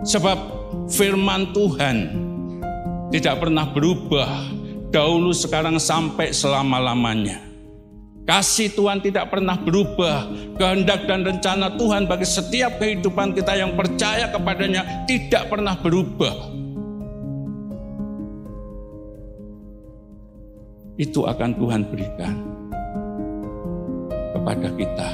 [0.07, 0.37] Sebab
[0.87, 1.97] firman Tuhan
[3.11, 4.47] tidak pernah berubah,
[4.91, 7.43] dahulu sekarang sampai selama-lamanya.
[8.27, 10.27] Kasih Tuhan tidak pernah berubah.
[10.59, 16.35] Kehendak dan rencana Tuhan bagi setiap kehidupan kita yang percaya kepadanya tidak pernah berubah.
[20.97, 22.35] Itu akan Tuhan berikan
[24.33, 25.09] kepada kita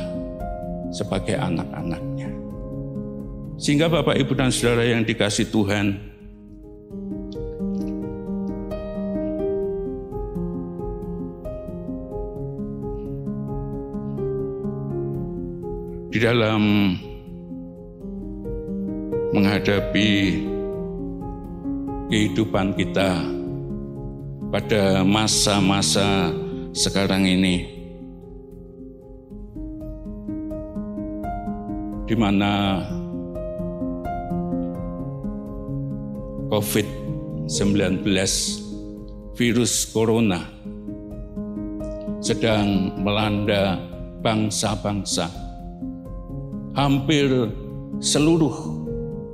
[0.95, 2.31] sebagai anak-anaknya.
[3.59, 5.99] Sehingga Bapak, Ibu, dan Saudara yang dikasih Tuhan,
[16.13, 16.61] di dalam
[19.33, 20.09] menghadapi
[22.13, 23.42] kehidupan kita
[24.53, 26.29] pada masa-masa
[26.77, 27.73] sekarang ini.
[32.05, 32.85] Di mana
[36.53, 38.05] COVID-19
[39.33, 40.45] virus corona
[42.21, 43.81] sedang melanda
[44.21, 45.33] bangsa-bangsa.
[46.77, 47.49] Hampir
[47.97, 48.53] seluruh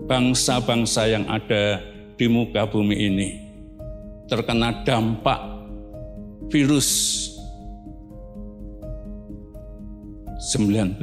[0.07, 1.83] bangsa-bangsa yang ada
[2.15, 3.48] di muka bumi ini
[4.29, 5.41] terkena dampak
[6.53, 6.89] virus
[10.53, 11.01] 19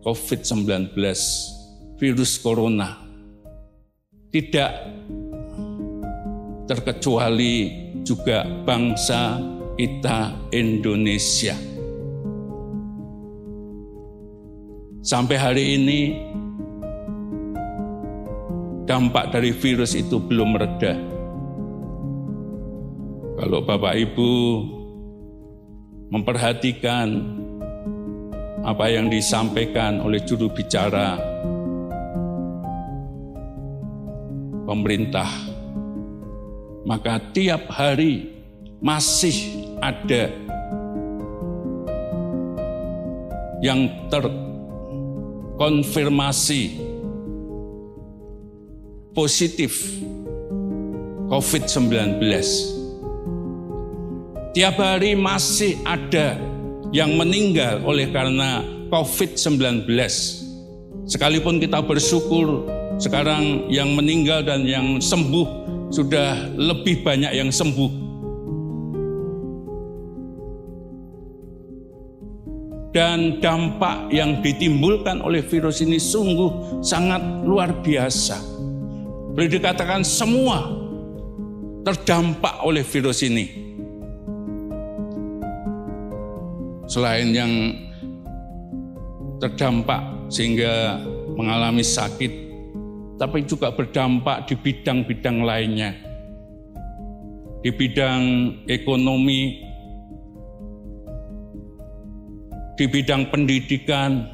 [0.00, 0.96] COVID-19
[2.00, 2.96] virus corona
[4.32, 4.72] tidak
[6.64, 7.54] terkecuali
[8.00, 9.36] juga bangsa
[9.76, 11.70] kita Indonesia
[15.00, 16.12] Sampai hari ini
[18.84, 21.19] dampak dari virus itu belum reda.
[23.40, 24.32] Kalau Bapak Ibu
[26.12, 27.08] memperhatikan
[28.60, 31.16] apa yang disampaikan oleh juru bicara
[34.68, 35.24] pemerintah,
[36.84, 38.28] maka tiap hari
[38.76, 40.28] masih ada
[43.64, 44.28] yang ter
[45.56, 46.76] konfirmasi
[49.16, 49.96] positif
[51.32, 52.79] COVID-19.
[54.50, 56.34] Tiap hari masih ada
[56.90, 59.86] yang meninggal oleh karena COVID-19.
[61.06, 62.66] Sekalipun kita bersyukur
[62.98, 65.46] sekarang yang meninggal dan yang sembuh
[65.94, 68.10] sudah lebih banyak yang sembuh.
[72.90, 78.34] dan dampak yang ditimbulkan oleh virus ini sungguh sangat luar biasa.
[79.30, 80.74] Boleh dikatakan semua
[81.86, 83.69] terdampak oleh virus ini.
[86.90, 87.70] Selain yang
[89.38, 90.98] terdampak sehingga
[91.38, 92.32] mengalami sakit,
[93.14, 95.94] tapi juga berdampak di bidang-bidang lainnya.
[97.62, 98.22] Di bidang
[98.66, 99.62] ekonomi,
[102.74, 104.26] di bidang pendidikan,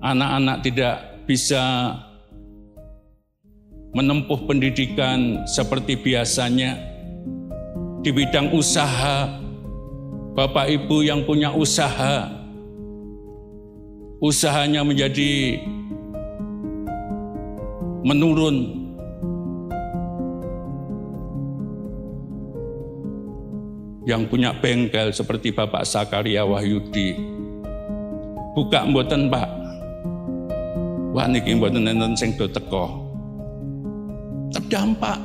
[0.00, 0.96] anak-anak tidak
[1.28, 1.92] bisa
[3.92, 6.78] menempuh pendidikan seperti biasanya.
[8.00, 9.42] Di bidang usaha,
[10.36, 12.28] Bapak Ibu yang punya usaha,
[14.18, 15.62] usahanya menjadi
[18.02, 18.86] menurun.
[24.08, 27.12] Yang punya bengkel seperti Bapak Sakaria Wahyudi,
[28.56, 29.48] buka mboten Pak.
[31.12, 33.04] Wah niki mboten enten sing do teko.
[34.48, 35.20] Terdampak.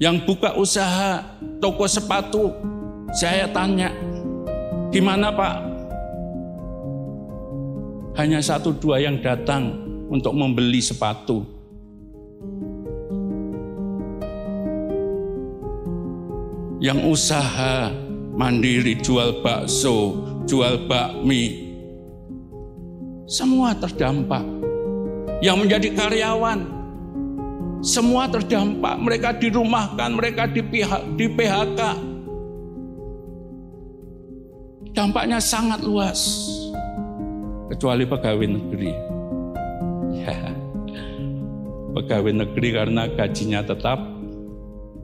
[0.00, 1.24] Yang buka usaha
[1.60, 2.52] toko sepatu,
[3.16, 3.88] saya tanya,
[4.92, 5.56] gimana Pak?
[8.20, 9.72] Hanya satu dua yang datang
[10.12, 11.40] untuk membeli sepatu.
[16.76, 17.88] Yang usaha
[18.36, 21.72] mandiri jual bakso, jual bakmi,
[23.24, 24.44] semua terdampak.
[25.40, 26.68] Yang menjadi karyawan,
[27.80, 29.00] semua terdampak.
[29.00, 30.60] Mereka dirumahkan, mereka di,
[31.32, 31.80] PHK.
[35.06, 36.50] Dampaknya sangat luas.
[37.70, 38.90] Kecuali pegawai negeri.
[40.18, 40.50] Ya.
[41.94, 44.02] Pegawai negeri karena gajinya tetap.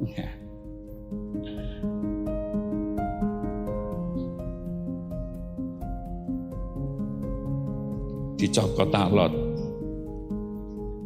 [0.03, 0.26] Ya
[8.42, 9.30] dicokot talot.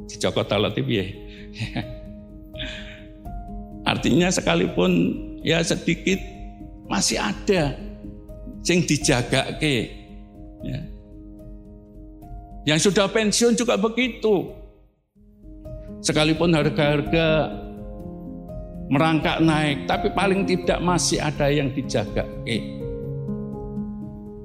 [0.08, 1.06] Dicokot talot itu ya.
[3.92, 5.12] Artinya sekalipun
[5.44, 6.16] ya sedikit
[6.88, 7.76] masih ada
[8.66, 9.86] sing dijaga ke.
[10.66, 10.80] Ya.
[12.66, 14.50] Yang sudah pensiun juga begitu.
[16.02, 17.54] Sekalipun harga-harga
[18.90, 22.26] merangkak naik, tapi paling tidak masih ada yang dijaga.
[22.42, 22.62] Eh.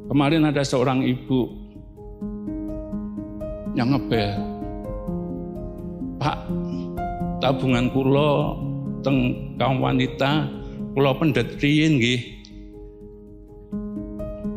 [0.05, 1.49] Kemarin ada seorang ibu
[3.73, 4.37] yang ngebel.
[6.21, 6.37] Pak,
[7.41, 8.61] tabungan kulo
[9.01, 10.45] teng kaum wanita
[10.93, 12.40] kulo pendet riyin nggih.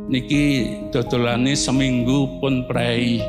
[0.05, 3.25] Niki dodolane seminggu pun prei.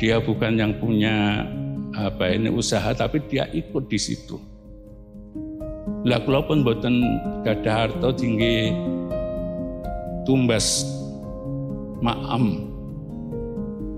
[0.00, 1.44] Dia bukan yang punya
[1.92, 4.40] apa ini usaha tapi dia ikut di situ.
[6.08, 7.04] Lah kula pun boten
[7.44, 8.72] gadah harta tinggi
[10.24, 10.88] tumbas
[12.00, 12.72] maam.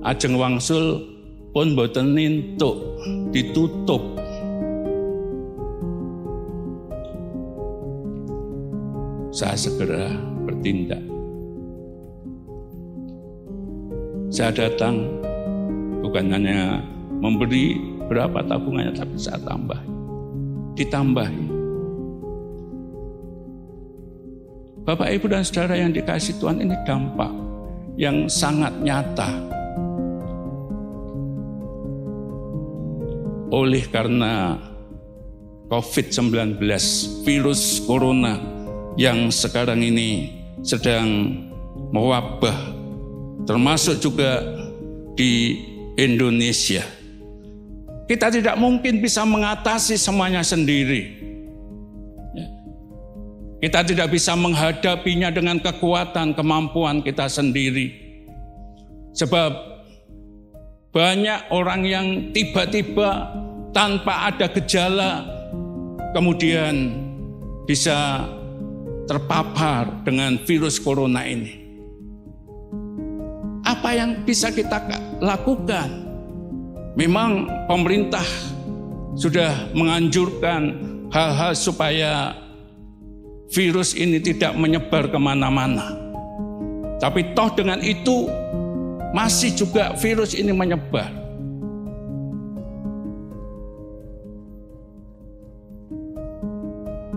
[0.03, 1.07] Ajeng wangsul
[1.55, 2.99] pun boten nintuk
[3.31, 4.03] ditutup.
[9.31, 11.03] Saya segera bertindak.
[14.29, 15.07] Saya datang
[16.03, 16.83] bukan hanya
[17.23, 17.79] memberi
[18.11, 19.79] berapa tabungannya tapi saya tambah.
[20.75, 21.29] Ditambah
[24.83, 27.29] Bapak Ibu dan Saudara yang dikasih Tuhan ini dampak
[28.01, 29.31] yang sangat nyata.
[33.49, 34.57] Oleh karena
[35.69, 36.57] COVID-19
[37.25, 38.41] virus corona
[38.97, 41.37] yang sekarang ini sedang
[41.91, 42.57] mewabah
[43.47, 44.43] termasuk juga
[45.15, 45.59] di
[45.99, 46.99] Indonesia
[48.09, 51.13] kita tidak mungkin bisa mengatasi semuanya sendiri.
[52.33, 52.49] Ya.
[53.69, 57.93] Kita tidak bisa menghadapinya dengan kekuatan, kemampuan kita sendiri.
[59.13, 59.53] Sebab
[60.89, 63.29] banyak orang yang tiba-tiba
[63.77, 65.29] tanpa ada gejala
[66.17, 66.97] kemudian
[67.69, 68.25] bisa
[69.09, 71.67] terpapar dengan virus corona ini.
[73.65, 74.85] Apa yang bisa kita
[75.25, 76.07] lakukan?
[76.95, 78.25] Memang pemerintah
[79.17, 80.77] sudah menganjurkan
[81.09, 82.37] hal-hal supaya
[83.49, 85.97] virus ini tidak menyebar ke mana-mana.
[86.99, 88.29] Tapi toh dengan itu
[89.17, 91.28] masih juga virus ini menyebar.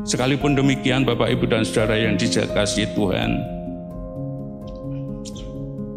[0.02, 3.38] Sekalipun demikian Bapak Ibu dan Saudara yang dikasihi Tuhan,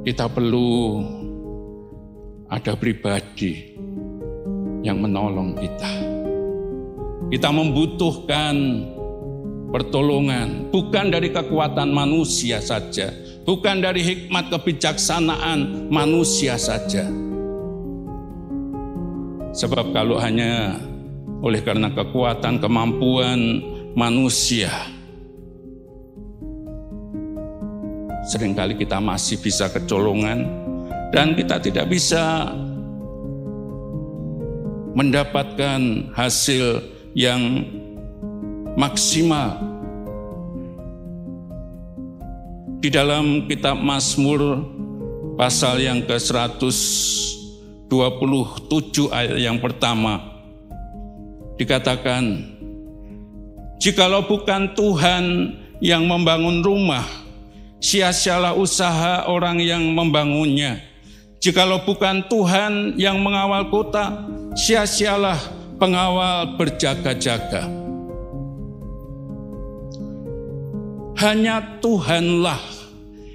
[0.05, 1.01] kita perlu
[2.53, 3.73] ada pribadi
[4.85, 5.93] yang menolong kita.
[7.33, 8.55] Kita membutuhkan
[9.73, 13.09] pertolongan, bukan dari kekuatan manusia saja,
[13.49, 17.09] bukan dari hikmat kebijaksanaan manusia saja.
[19.57, 20.77] Sebab kalau hanya
[21.41, 24.71] oleh karena kekuatan kemampuan manusia,
[28.27, 30.43] sering kali kita masih bisa kecolongan
[31.15, 32.51] dan kita tidak bisa
[34.95, 36.83] mendapatkan hasil
[37.15, 37.63] yang
[38.75, 39.63] maksimal.
[42.83, 44.61] Di dalam kitab Mazmur
[45.41, 47.89] pasal yang ke-127
[49.09, 50.21] ayat yang pertama
[51.57, 52.54] dikatakan
[53.79, 55.25] Jikalau bukan Tuhan
[55.83, 57.05] yang membangun rumah,
[57.83, 60.81] sia-sialah usaha orang yang membangunnya.
[61.45, 64.25] Jikalau bukan Tuhan yang mengawal kota,
[64.57, 65.37] sia-sialah
[65.77, 67.68] pengawal berjaga-jaga.
[71.20, 72.61] Hanya Tuhanlah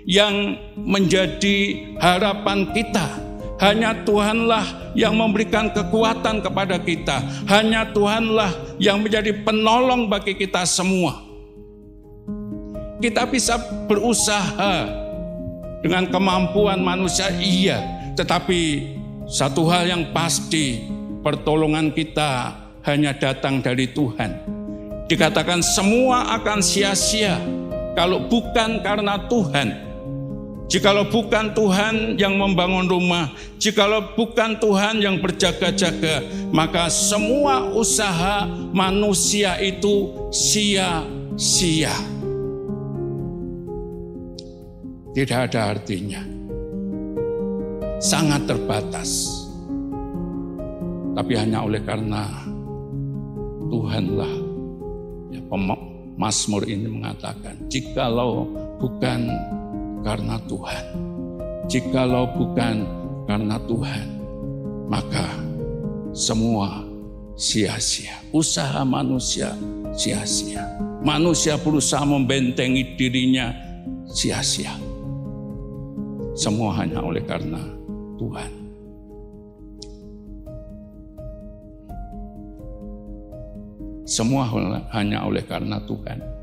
[0.10, 3.29] yang menjadi harapan kita.
[3.60, 7.20] Hanya Tuhanlah yang memberikan kekuatan kepada kita.
[7.46, 11.20] Hanya Tuhanlah yang menjadi penolong bagi kita semua.
[13.00, 14.88] Kita bisa berusaha
[15.80, 17.80] dengan kemampuan manusia, iya,
[18.16, 18.96] tetapi
[19.28, 20.84] satu hal yang pasti,
[21.24, 22.52] pertolongan kita
[22.84, 24.40] hanya datang dari Tuhan.
[25.08, 27.40] Dikatakan semua akan sia-sia
[27.96, 29.89] kalau bukan karena Tuhan.
[30.70, 36.22] Jikalau bukan Tuhan yang membangun rumah, jikalau bukan Tuhan yang berjaga-jaga,
[36.54, 41.98] maka semua usaha manusia itu sia-sia.
[45.18, 46.22] Tidak ada artinya.
[47.98, 49.40] Sangat terbatas
[51.20, 52.32] tapi hanya oleh karena
[53.68, 54.34] Tuhanlah
[55.36, 55.42] ya,
[56.16, 58.48] Mazmur ini mengatakan jikalau
[58.80, 59.28] bukan
[60.04, 60.86] karena Tuhan.
[61.70, 62.88] Jikalau bukan
[63.30, 64.20] karena Tuhan
[64.90, 65.30] maka
[66.12, 66.82] semua
[67.38, 68.18] sia-sia.
[68.34, 69.54] Usaha manusia
[69.94, 70.66] sia-sia.
[71.00, 73.54] Manusia berusaha membentengi dirinya
[74.10, 74.74] sia-sia.
[76.36, 77.62] Semua hanya oleh karena
[78.18, 78.52] Tuhan.
[84.10, 84.44] Semua
[84.90, 86.39] hanya oleh karena Tuhan.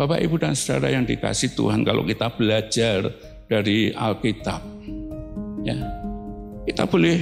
[0.00, 3.12] Bapak, Ibu, dan Saudara yang dikasih Tuhan, kalau kita belajar
[3.44, 4.64] dari Alkitab,
[5.60, 5.76] ya,
[6.64, 7.20] kita boleh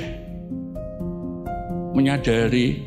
[1.91, 2.87] menyadari,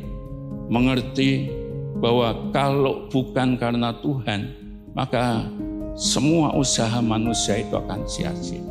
[0.72, 1.52] mengerti
[2.00, 4.56] bahwa kalau bukan karena Tuhan,
[4.96, 5.44] maka
[5.92, 8.64] semua usaha manusia itu akan sia-sia.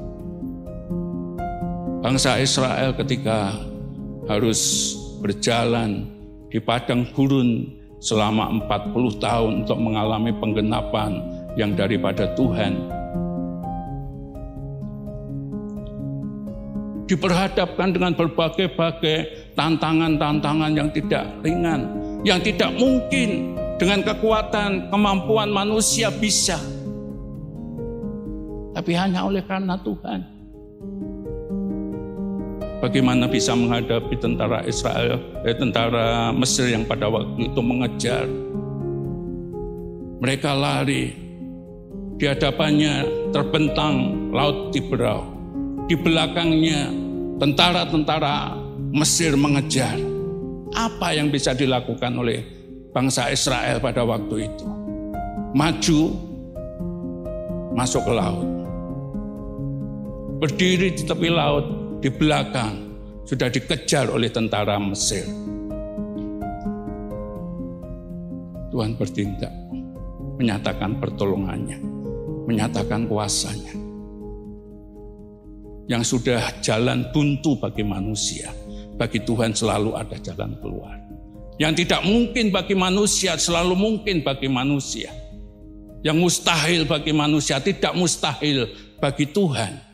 [2.01, 3.61] Bangsa Israel ketika
[4.25, 6.09] harus berjalan
[6.49, 11.21] di padang gurun selama 40 tahun untuk mengalami penggenapan
[11.53, 12.73] yang daripada Tuhan.
[17.05, 21.81] Diperhadapkan dengan berbagai-bagai tantangan-tantangan yang tidak ringan,
[22.25, 26.57] yang tidak mungkin dengan kekuatan, kemampuan manusia bisa.
[28.71, 30.19] Tapi hanya oleh karena Tuhan.
[32.81, 38.25] Bagaimana bisa menghadapi tentara Israel, eh, tentara Mesir yang pada waktu itu mengejar.
[40.17, 41.13] Mereka lari,
[42.21, 42.93] di hadapannya
[43.33, 45.25] terbentang laut Tiberau.
[45.89, 46.93] Di belakangnya
[47.41, 48.53] tentara-tentara
[48.93, 49.97] Mesir mengejar.
[50.77, 52.45] Apa yang bisa dilakukan oleh
[52.93, 54.67] bangsa Israel pada waktu itu?
[55.57, 56.01] Maju,
[57.73, 58.45] masuk ke laut.
[60.37, 62.97] Berdiri di tepi laut, di belakang
[63.29, 65.23] sudah dikejar oleh tentara Mesir.
[68.73, 69.53] Tuhan bertindak,
[70.41, 71.77] menyatakan pertolongannya,
[72.49, 73.77] menyatakan kuasanya.
[75.85, 78.49] Yang sudah jalan buntu bagi manusia,
[78.97, 80.97] bagi Tuhan selalu ada jalan keluar.
[81.59, 85.13] Yang tidak mungkin bagi manusia, selalu mungkin bagi manusia.
[86.01, 89.90] Yang mustahil bagi manusia, tidak mustahil bagi Tuhan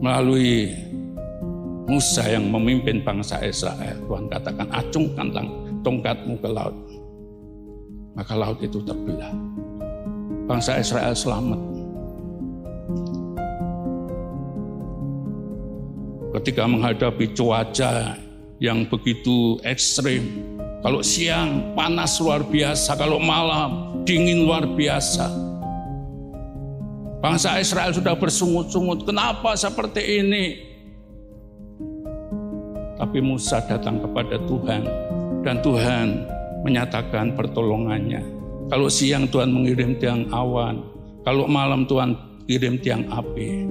[0.00, 0.72] melalui
[1.86, 3.94] Musa yang memimpin bangsa Israel.
[4.10, 5.30] Tuhan katakan, acungkan
[5.86, 6.74] tongkatmu ke laut.
[8.18, 9.30] Maka laut itu terbelah.
[10.50, 11.60] Bangsa Israel selamat.
[16.42, 18.18] Ketika menghadapi cuaca
[18.58, 20.26] yang begitu ekstrim,
[20.82, 25.26] kalau siang panas luar biasa, kalau malam dingin luar biasa,
[27.16, 30.44] Bangsa Israel sudah bersungut-sungut, kenapa seperti ini?
[32.96, 34.82] Tapi Musa datang kepada Tuhan
[35.40, 36.06] dan Tuhan
[36.64, 38.20] menyatakan pertolongannya.
[38.68, 40.82] Kalau siang Tuhan mengirim tiang awan,
[41.24, 43.64] kalau malam Tuhan kirim tiang api.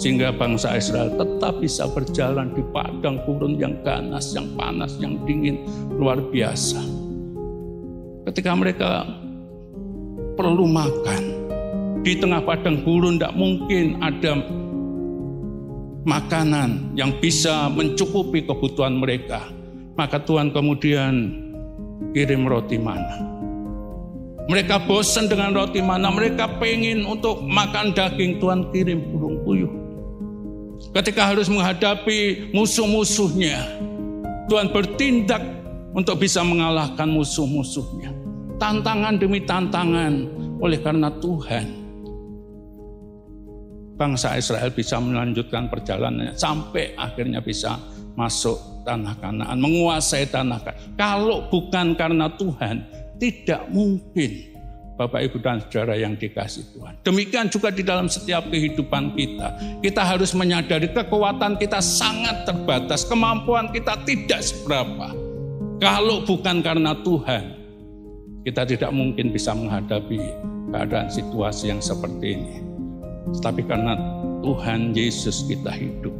[0.00, 5.60] Sehingga bangsa Israel tetap bisa berjalan di padang gurun yang ganas, yang panas, yang dingin,
[5.92, 6.80] luar biasa.
[8.24, 9.04] Ketika mereka
[10.40, 11.39] perlu makan,
[12.00, 14.40] di tengah padang gurun tidak mungkin ada
[16.08, 19.44] makanan yang bisa mencukupi kebutuhan mereka.
[20.00, 21.28] Maka Tuhan kemudian
[22.16, 23.28] kirim roti mana.
[24.48, 29.70] Mereka bosan dengan roti mana, mereka pengen untuk makan daging, Tuhan kirim burung puyuh.
[30.90, 33.62] Ketika harus menghadapi musuh-musuhnya,
[34.50, 35.44] Tuhan bertindak
[35.94, 38.10] untuk bisa mengalahkan musuh-musuhnya.
[38.58, 40.26] Tantangan demi tantangan
[40.58, 41.79] oleh karena Tuhan
[44.00, 47.76] bangsa Israel bisa melanjutkan perjalanannya sampai akhirnya bisa
[48.16, 48.56] masuk
[48.88, 50.96] tanah Kanaan, menguasai tanah Kanaan.
[50.96, 52.88] Kalau bukan karena Tuhan,
[53.20, 54.56] tidak mungkin
[54.96, 56.96] Bapak Ibu dan Saudara yang dikasih Tuhan.
[57.04, 59.80] Demikian juga di dalam setiap kehidupan kita.
[59.80, 65.12] Kita harus menyadari kekuatan kita sangat terbatas, kemampuan kita tidak seberapa.
[65.80, 67.44] Kalau bukan karena Tuhan,
[68.44, 70.20] kita tidak mungkin bisa menghadapi
[70.68, 72.69] keadaan situasi yang seperti ini.
[73.28, 73.92] Tetapi karena
[74.40, 76.16] Tuhan Yesus kita hidup,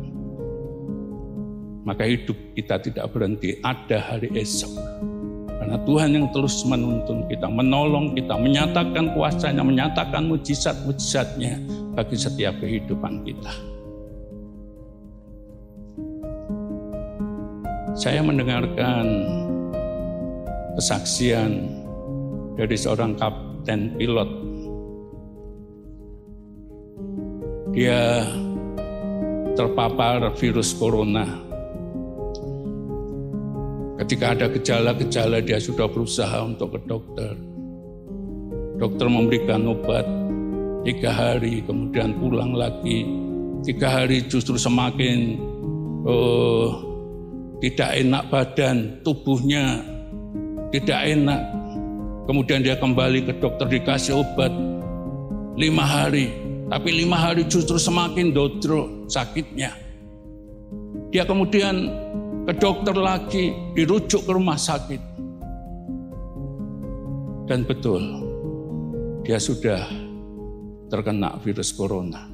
[1.89, 3.57] maka hidup kita tidak berhenti.
[3.65, 4.73] Ada hari esok.
[5.61, 11.61] Karena Tuhan yang terus menuntun kita, menolong kita, menyatakan kuasanya, menyatakan mujizat-mujizatnya
[11.97, 13.53] bagi setiap kehidupan kita.
[17.93, 19.05] Saya mendengarkan
[20.81, 21.69] kesaksian
[22.57, 24.50] dari seorang kapten pilot
[27.71, 28.27] dia
[29.55, 31.27] terpapar virus corona.
[34.01, 37.37] Ketika ada gejala-gejala dia sudah berusaha untuk ke dokter.
[38.81, 40.09] Dokter memberikan obat
[40.89, 43.05] tiga hari, kemudian pulang lagi.
[43.61, 45.37] Tiga hari justru semakin
[46.09, 46.81] oh,
[47.61, 49.85] tidak enak badan, tubuhnya
[50.73, 51.43] tidak enak.
[52.25, 54.55] Kemudian dia kembali ke dokter dikasih obat
[55.61, 56.33] lima hari,
[56.71, 59.75] tapi lima hari justru semakin dodro sakitnya.
[61.11, 61.91] Dia kemudian
[62.47, 65.03] ke dokter lagi, dirujuk ke rumah sakit.
[67.51, 67.99] Dan betul,
[69.27, 69.83] dia sudah
[70.87, 72.31] terkena virus corona.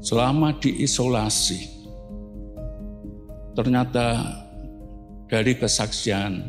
[0.00, 1.60] Selama diisolasi,
[3.52, 4.24] ternyata
[5.28, 6.48] dari kesaksian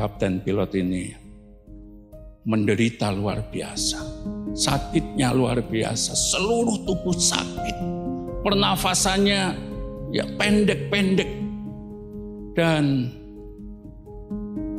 [0.00, 1.27] kapten pilot ini
[2.48, 4.00] menderita luar biasa.
[4.56, 7.76] Sakitnya luar biasa, seluruh tubuh sakit.
[8.40, 9.42] Pernafasannya
[10.10, 11.28] ya pendek-pendek.
[12.56, 13.12] Dan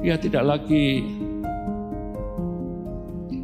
[0.01, 1.05] dia tidak lagi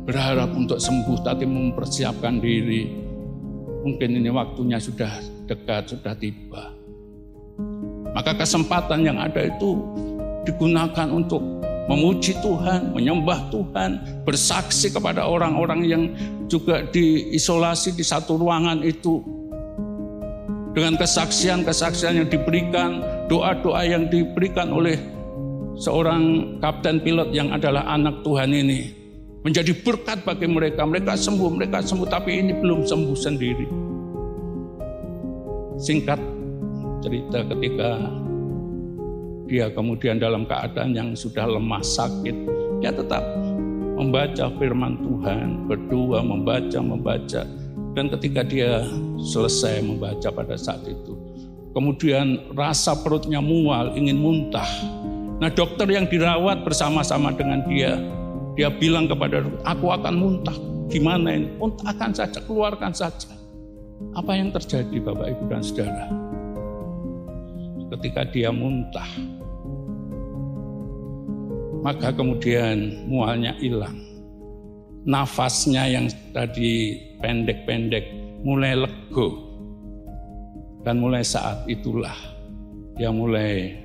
[0.09, 2.89] berharap untuk sembuh, tapi mempersiapkan diri.
[3.85, 6.73] Mungkin ini waktunya sudah dekat, sudah tiba.
[8.11, 9.79] Maka kesempatan yang ada itu
[10.43, 16.03] digunakan untuk memuji Tuhan, menyembah Tuhan, bersaksi kepada orang-orang yang
[16.49, 19.21] juga diisolasi di satu ruangan itu.
[20.75, 22.99] Dengan kesaksian-kesaksian yang diberikan,
[23.31, 24.99] doa-doa yang diberikan oleh
[25.79, 28.91] seorang kapten pilot yang adalah anak Tuhan ini
[29.45, 30.83] menjadi berkat bagi mereka.
[30.83, 33.67] Mereka sembuh, mereka sembuh, tapi ini belum sembuh sendiri.
[35.79, 36.19] Singkat
[37.05, 37.89] cerita ketika
[39.45, 42.35] dia kemudian dalam keadaan yang sudah lemah sakit,
[42.81, 43.21] dia tetap
[43.95, 47.41] membaca firman Tuhan, berdoa, membaca, membaca.
[47.95, 48.83] Dan ketika dia
[49.21, 51.15] selesai membaca pada saat itu,
[51.71, 54.67] kemudian rasa perutnya mual, ingin muntah.
[55.39, 57.95] Nah dokter yang dirawat bersama-sama dengan dia,
[58.59, 60.55] dia bilang kepada aku akan muntah.
[60.91, 61.47] Gimana ini?
[61.59, 63.31] Muntahkan saja, keluarkan saja.
[64.15, 66.05] Apa yang terjadi Bapak Ibu dan Saudara?
[67.95, 69.07] Ketika dia muntah,
[71.85, 73.93] maka kemudian mualnya hilang.
[75.05, 78.09] Nafasnya yang tadi pendek-pendek
[78.41, 79.45] mulai lego.
[80.81, 82.17] Dan mulai saat itulah
[82.97, 83.77] dia mulai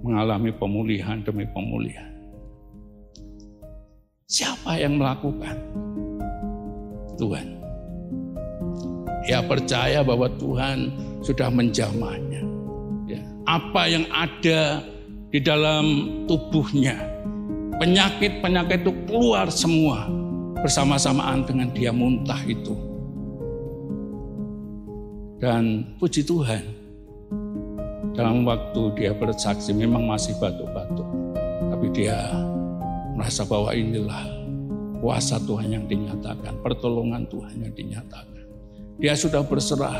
[0.00, 2.08] mengalami pemulihan demi pemulihan.
[4.24, 5.60] Siapa yang melakukan?
[7.20, 7.60] Tuhan.
[9.28, 10.88] Dia percaya bahwa Tuhan
[11.20, 12.42] sudah menjamahnya.
[13.08, 13.20] Ya.
[13.48, 14.80] Apa yang ada
[15.34, 15.84] di dalam
[16.30, 16.94] tubuhnya.
[17.82, 20.06] Penyakit-penyakit itu keluar semua
[20.62, 22.78] bersama-samaan dengan dia muntah itu.
[25.42, 26.62] Dan puji Tuhan,
[28.14, 31.08] dalam waktu dia bersaksi memang masih batuk-batuk.
[31.66, 32.30] Tapi dia
[33.18, 34.30] merasa bahwa inilah
[35.02, 38.46] kuasa Tuhan yang dinyatakan, pertolongan Tuhan yang dinyatakan.
[39.02, 39.98] Dia sudah berserah.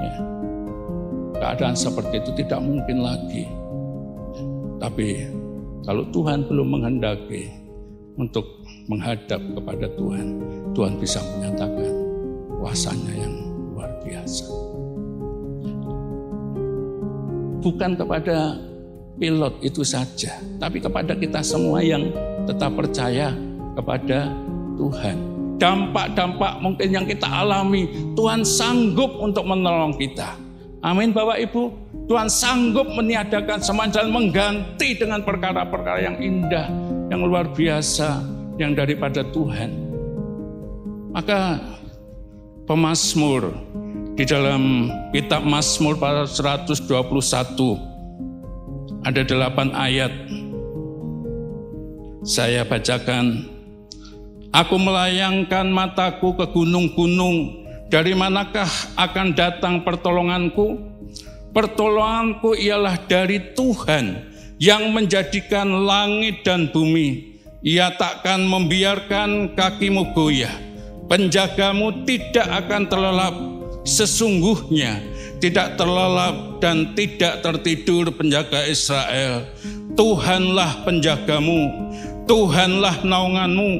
[0.00, 0.16] Ya.
[1.36, 3.44] Keadaan seperti itu tidak mungkin lagi
[4.84, 5.24] tapi
[5.88, 7.48] kalau Tuhan belum menghendaki
[8.20, 8.44] untuk
[8.84, 10.26] menghadap kepada Tuhan,
[10.76, 11.92] Tuhan bisa menyatakan
[12.60, 13.34] kuasanya yang
[13.72, 14.44] luar biasa.
[17.64, 18.60] Bukan kepada
[19.16, 22.12] pilot itu saja, tapi kepada kita semua yang
[22.44, 23.32] tetap percaya
[23.72, 24.36] kepada
[24.76, 25.16] Tuhan.
[25.56, 30.36] Dampak-dampak mungkin yang kita alami, Tuhan sanggup untuk menolong kita.
[30.84, 31.83] Amin Bapak Ibu.
[32.04, 36.68] Tuhan sanggup meniadakan semua dan mengganti dengan perkara-perkara yang indah,
[37.08, 38.20] yang luar biasa,
[38.60, 39.72] yang daripada Tuhan.
[41.16, 41.64] Maka
[42.68, 43.56] pemazmur
[44.14, 46.84] di dalam kitab Mazmur pada 121
[49.04, 50.12] ada delapan ayat.
[52.24, 53.48] Saya bacakan.
[54.54, 57.64] Aku melayangkan mataku ke gunung-gunung.
[57.92, 60.93] Dari manakah akan datang pertolonganku?
[61.54, 67.38] Pertolonganku ialah dari Tuhan yang menjadikan langit dan bumi.
[67.62, 70.50] Ia takkan membiarkan kakimu goyah.
[71.06, 73.34] Penjagamu tidak akan terlelap.
[73.86, 74.98] Sesungguhnya
[75.38, 79.44] tidak terlelap dan tidak tertidur penjaga Israel.
[79.94, 81.70] Tuhanlah penjagamu,
[82.26, 83.70] Tuhanlah naunganmu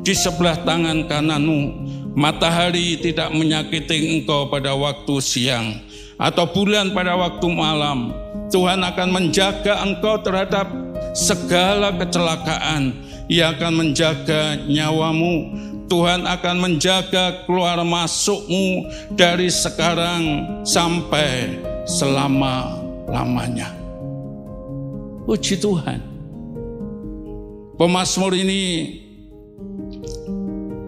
[0.00, 1.62] di sebelah tangan kananmu.
[2.10, 5.78] Matahari tidak menyakiti engkau pada waktu siang
[6.18, 8.10] atau bulan pada waktu malam.
[8.50, 10.66] Tuhan akan menjaga engkau terhadap
[11.14, 12.98] segala kecelakaan.
[13.30, 15.54] Ia akan menjaga nyawamu.
[15.86, 23.70] Tuhan akan menjaga keluar masukmu dari sekarang sampai selama-lamanya.
[25.26, 25.98] Puji Tuhan.
[27.74, 28.62] Pemasmur ini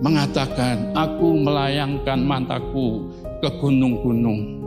[0.03, 3.07] mengatakan, aku melayangkan mataku
[3.39, 4.59] ke gunung-gunung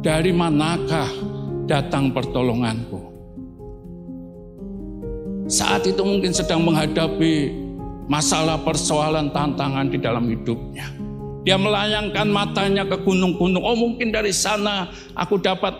[0.00, 1.06] dari manakah
[1.68, 3.12] datang pertolonganku?
[5.50, 7.52] Saat itu mungkin sedang menghadapi
[8.08, 10.88] masalah persoalan tantangan di dalam hidupnya.
[11.44, 13.60] Dia melayangkan matanya ke gunung-gunung.
[13.60, 15.74] Oh mungkin dari sana aku dapat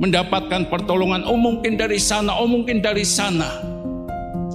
[0.00, 1.22] mendapatkan pertolongan.
[1.28, 3.62] Oh mungkin dari sana, oh mungkin dari sana.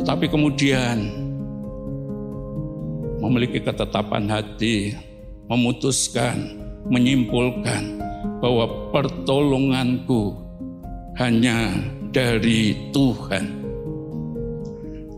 [0.01, 1.20] Tetapi kemudian
[3.21, 4.97] memiliki ketetapan hati,
[5.45, 6.57] memutuskan,
[6.89, 8.01] menyimpulkan
[8.41, 10.33] bahwa pertolonganku
[11.21, 11.77] hanya
[12.09, 13.61] dari Tuhan.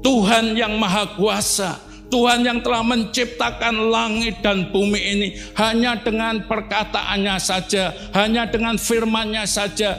[0.03, 1.79] Tuhan yang maha kuasa,
[2.11, 9.47] Tuhan yang telah menciptakan langit dan bumi ini hanya dengan perkataannya saja, hanya dengan firmannya
[9.47, 9.97] saja.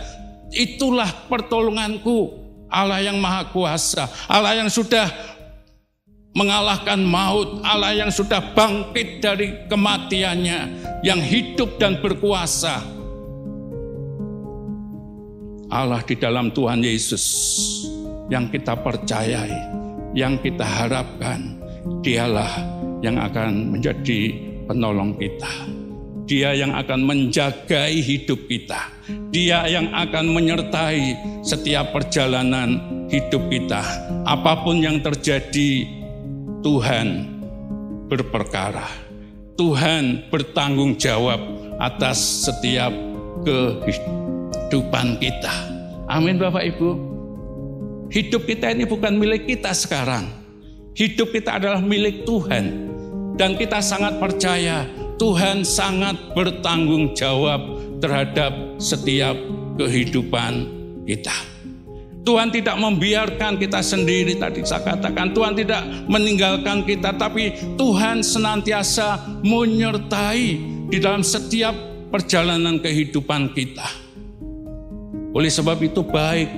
[0.53, 2.45] Itulah pertolonganku.
[2.75, 5.07] Allah yang maha kuasa, Allah yang sudah
[6.35, 10.61] mengalahkan maut, Allah yang sudah bangkit dari kematiannya,
[11.07, 12.83] yang hidup dan berkuasa.
[15.71, 17.25] Allah di dalam Tuhan Yesus
[18.29, 19.55] yang kita percayai,
[20.15, 21.65] yang kita harapkan,
[22.01, 22.65] Dialah
[23.05, 24.33] yang akan menjadi
[24.65, 25.53] penolong kita.
[26.25, 28.89] Dia yang akan menjagai hidup kita.
[29.29, 31.13] Dia yang akan menyertai
[31.45, 32.81] setiap perjalanan
[33.13, 33.85] hidup kita.
[34.25, 35.85] Apa pun yang terjadi,
[36.65, 37.29] Tuhan
[38.09, 38.89] berperkara.
[39.55, 41.39] Tuhan bertanggung jawab
[41.79, 42.91] atas setiap
[43.47, 45.55] kehidupan kita.
[46.11, 46.91] Amin Bapak Ibu.
[48.11, 50.45] Hidup kita ini bukan milik kita sekarang
[50.95, 52.95] Hidup kita adalah milik Tuhan.
[53.35, 54.87] Dan kita sangat percaya
[55.19, 59.35] Tuhan sangat bertanggung jawab terhadap setiap
[59.75, 60.71] kehidupan
[61.03, 61.35] kita.
[62.25, 69.41] Tuhan tidak membiarkan kita sendiri tadi saya katakan Tuhan tidak meninggalkan kita tapi Tuhan senantiasa
[69.45, 70.49] menyertai
[70.89, 71.77] di dalam setiap
[72.09, 73.85] perjalanan kehidupan kita.
[75.37, 76.49] Oleh sebab itu baik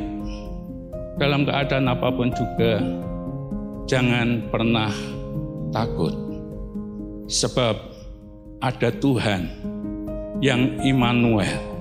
[1.19, 2.79] dalam keadaan apa pun juga
[3.91, 4.95] jangan pernah
[5.75, 6.15] takut.
[7.27, 7.75] Sebab
[8.63, 9.51] ada Tuhan
[10.39, 11.76] yang Immanuel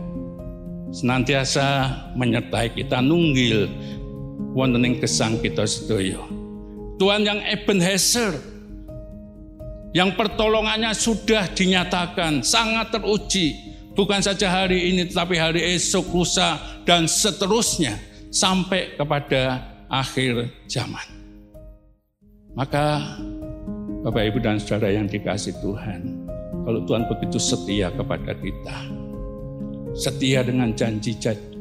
[0.92, 3.70] senantiasa menyertai kita nunggil
[4.54, 6.22] wonten ing gesang kita sedaya.
[6.96, 8.34] Tuhan yang Ebenezer
[9.96, 13.56] yang pertolongannya sudah dinyatakan sangat teruji
[13.96, 17.96] bukan saja hari ini tetapi hari esok lusa dan seterusnya
[18.28, 21.08] sampai kepada akhir zaman.
[22.56, 23.04] Maka
[24.04, 26.28] Bapak Ibu dan Saudara yang dikasih Tuhan,
[26.64, 28.78] kalau Tuhan begitu setia kepada kita,
[29.96, 31.56] setia dengan janji-janji,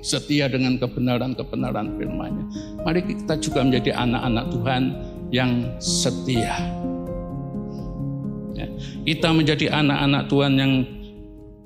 [0.00, 2.44] setia dengan kebenaran-kebenaran firman-Nya,
[2.86, 4.82] mari kita juga menjadi anak-anak Tuhan
[5.34, 5.52] yang
[5.82, 6.54] setia.
[8.54, 8.66] Ya,
[9.02, 10.72] kita menjadi anak-anak Tuhan yang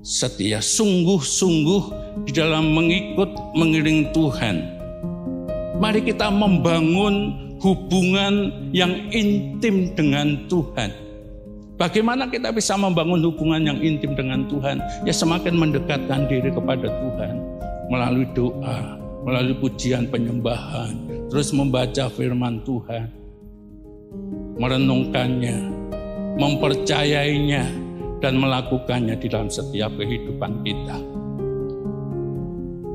[0.00, 1.82] setia, sungguh-sungguh
[2.24, 4.56] di dalam mengikut mengiring Tuhan.
[5.76, 11.05] Mari kita membangun hubungan yang intim dengan Tuhan.
[11.76, 14.80] Bagaimana kita bisa membangun hubungan yang intim dengan Tuhan?
[15.04, 17.36] Ya semakin mendekatkan diri kepada Tuhan
[17.92, 18.96] melalui doa,
[19.28, 20.96] melalui pujian penyembahan,
[21.28, 23.12] terus membaca firman Tuhan,
[24.56, 25.56] merenungkannya,
[26.40, 27.68] mempercayainya,
[28.24, 30.96] dan melakukannya di dalam setiap kehidupan kita.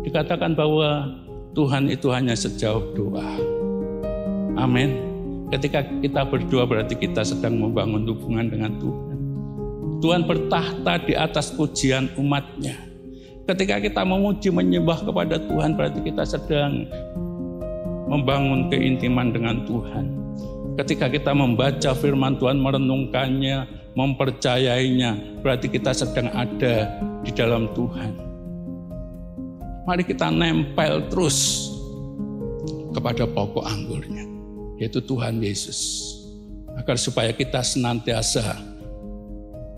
[0.09, 1.05] Dikatakan bahwa
[1.53, 3.37] Tuhan itu hanya sejauh doa.
[4.57, 5.10] Amin.
[5.51, 9.17] Ketika kita berdoa berarti kita sedang membangun hubungan dengan Tuhan.
[9.99, 12.79] Tuhan bertahta di atas pujian umatnya.
[13.51, 16.87] Ketika kita memuji menyembah kepada Tuhan berarti kita sedang
[18.07, 20.05] membangun keintiman dengan Tuhan.
[20.79, 26.95] Ketika kita membaca firman Tuhan, merenungkannya, mempercayainya, berarti kita sedang ada
[27.27, 28.15] di dalam Tuhan.
[29.83, 31.67] Mari kita nempel terus
[32.95, 34.30] kepada pokok anggurnya
[34.81, 36.09] yaitu Tuhan Yesus.
[36.73, 38.57] Agar supaya kita senantiasa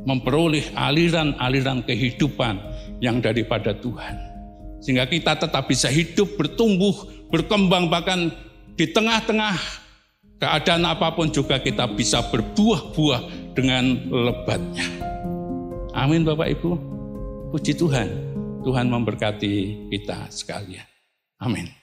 [0.08, 2.56] memperoleh aliran-aliran kehidupan
[3.04, 4.16] yang daripada Tuhan.
[4.80, 8.32] Sehingga kita tetap bisa hidup, bertumbuh, berkembang, bahkan
[8.80, 9.60] di tengah-tengah
[10.39, 14.88] keadaan apa pun juga kita bisa berbuah-buah dengan lebatnya.
[15.95, 16.72] Amin Bapak Ibu.
[17.51, 18.10] Puji Tuhan.
[18.64, 20.88] Tuhan memberkati kita sekalian.
[21.43, 21.83] Amin.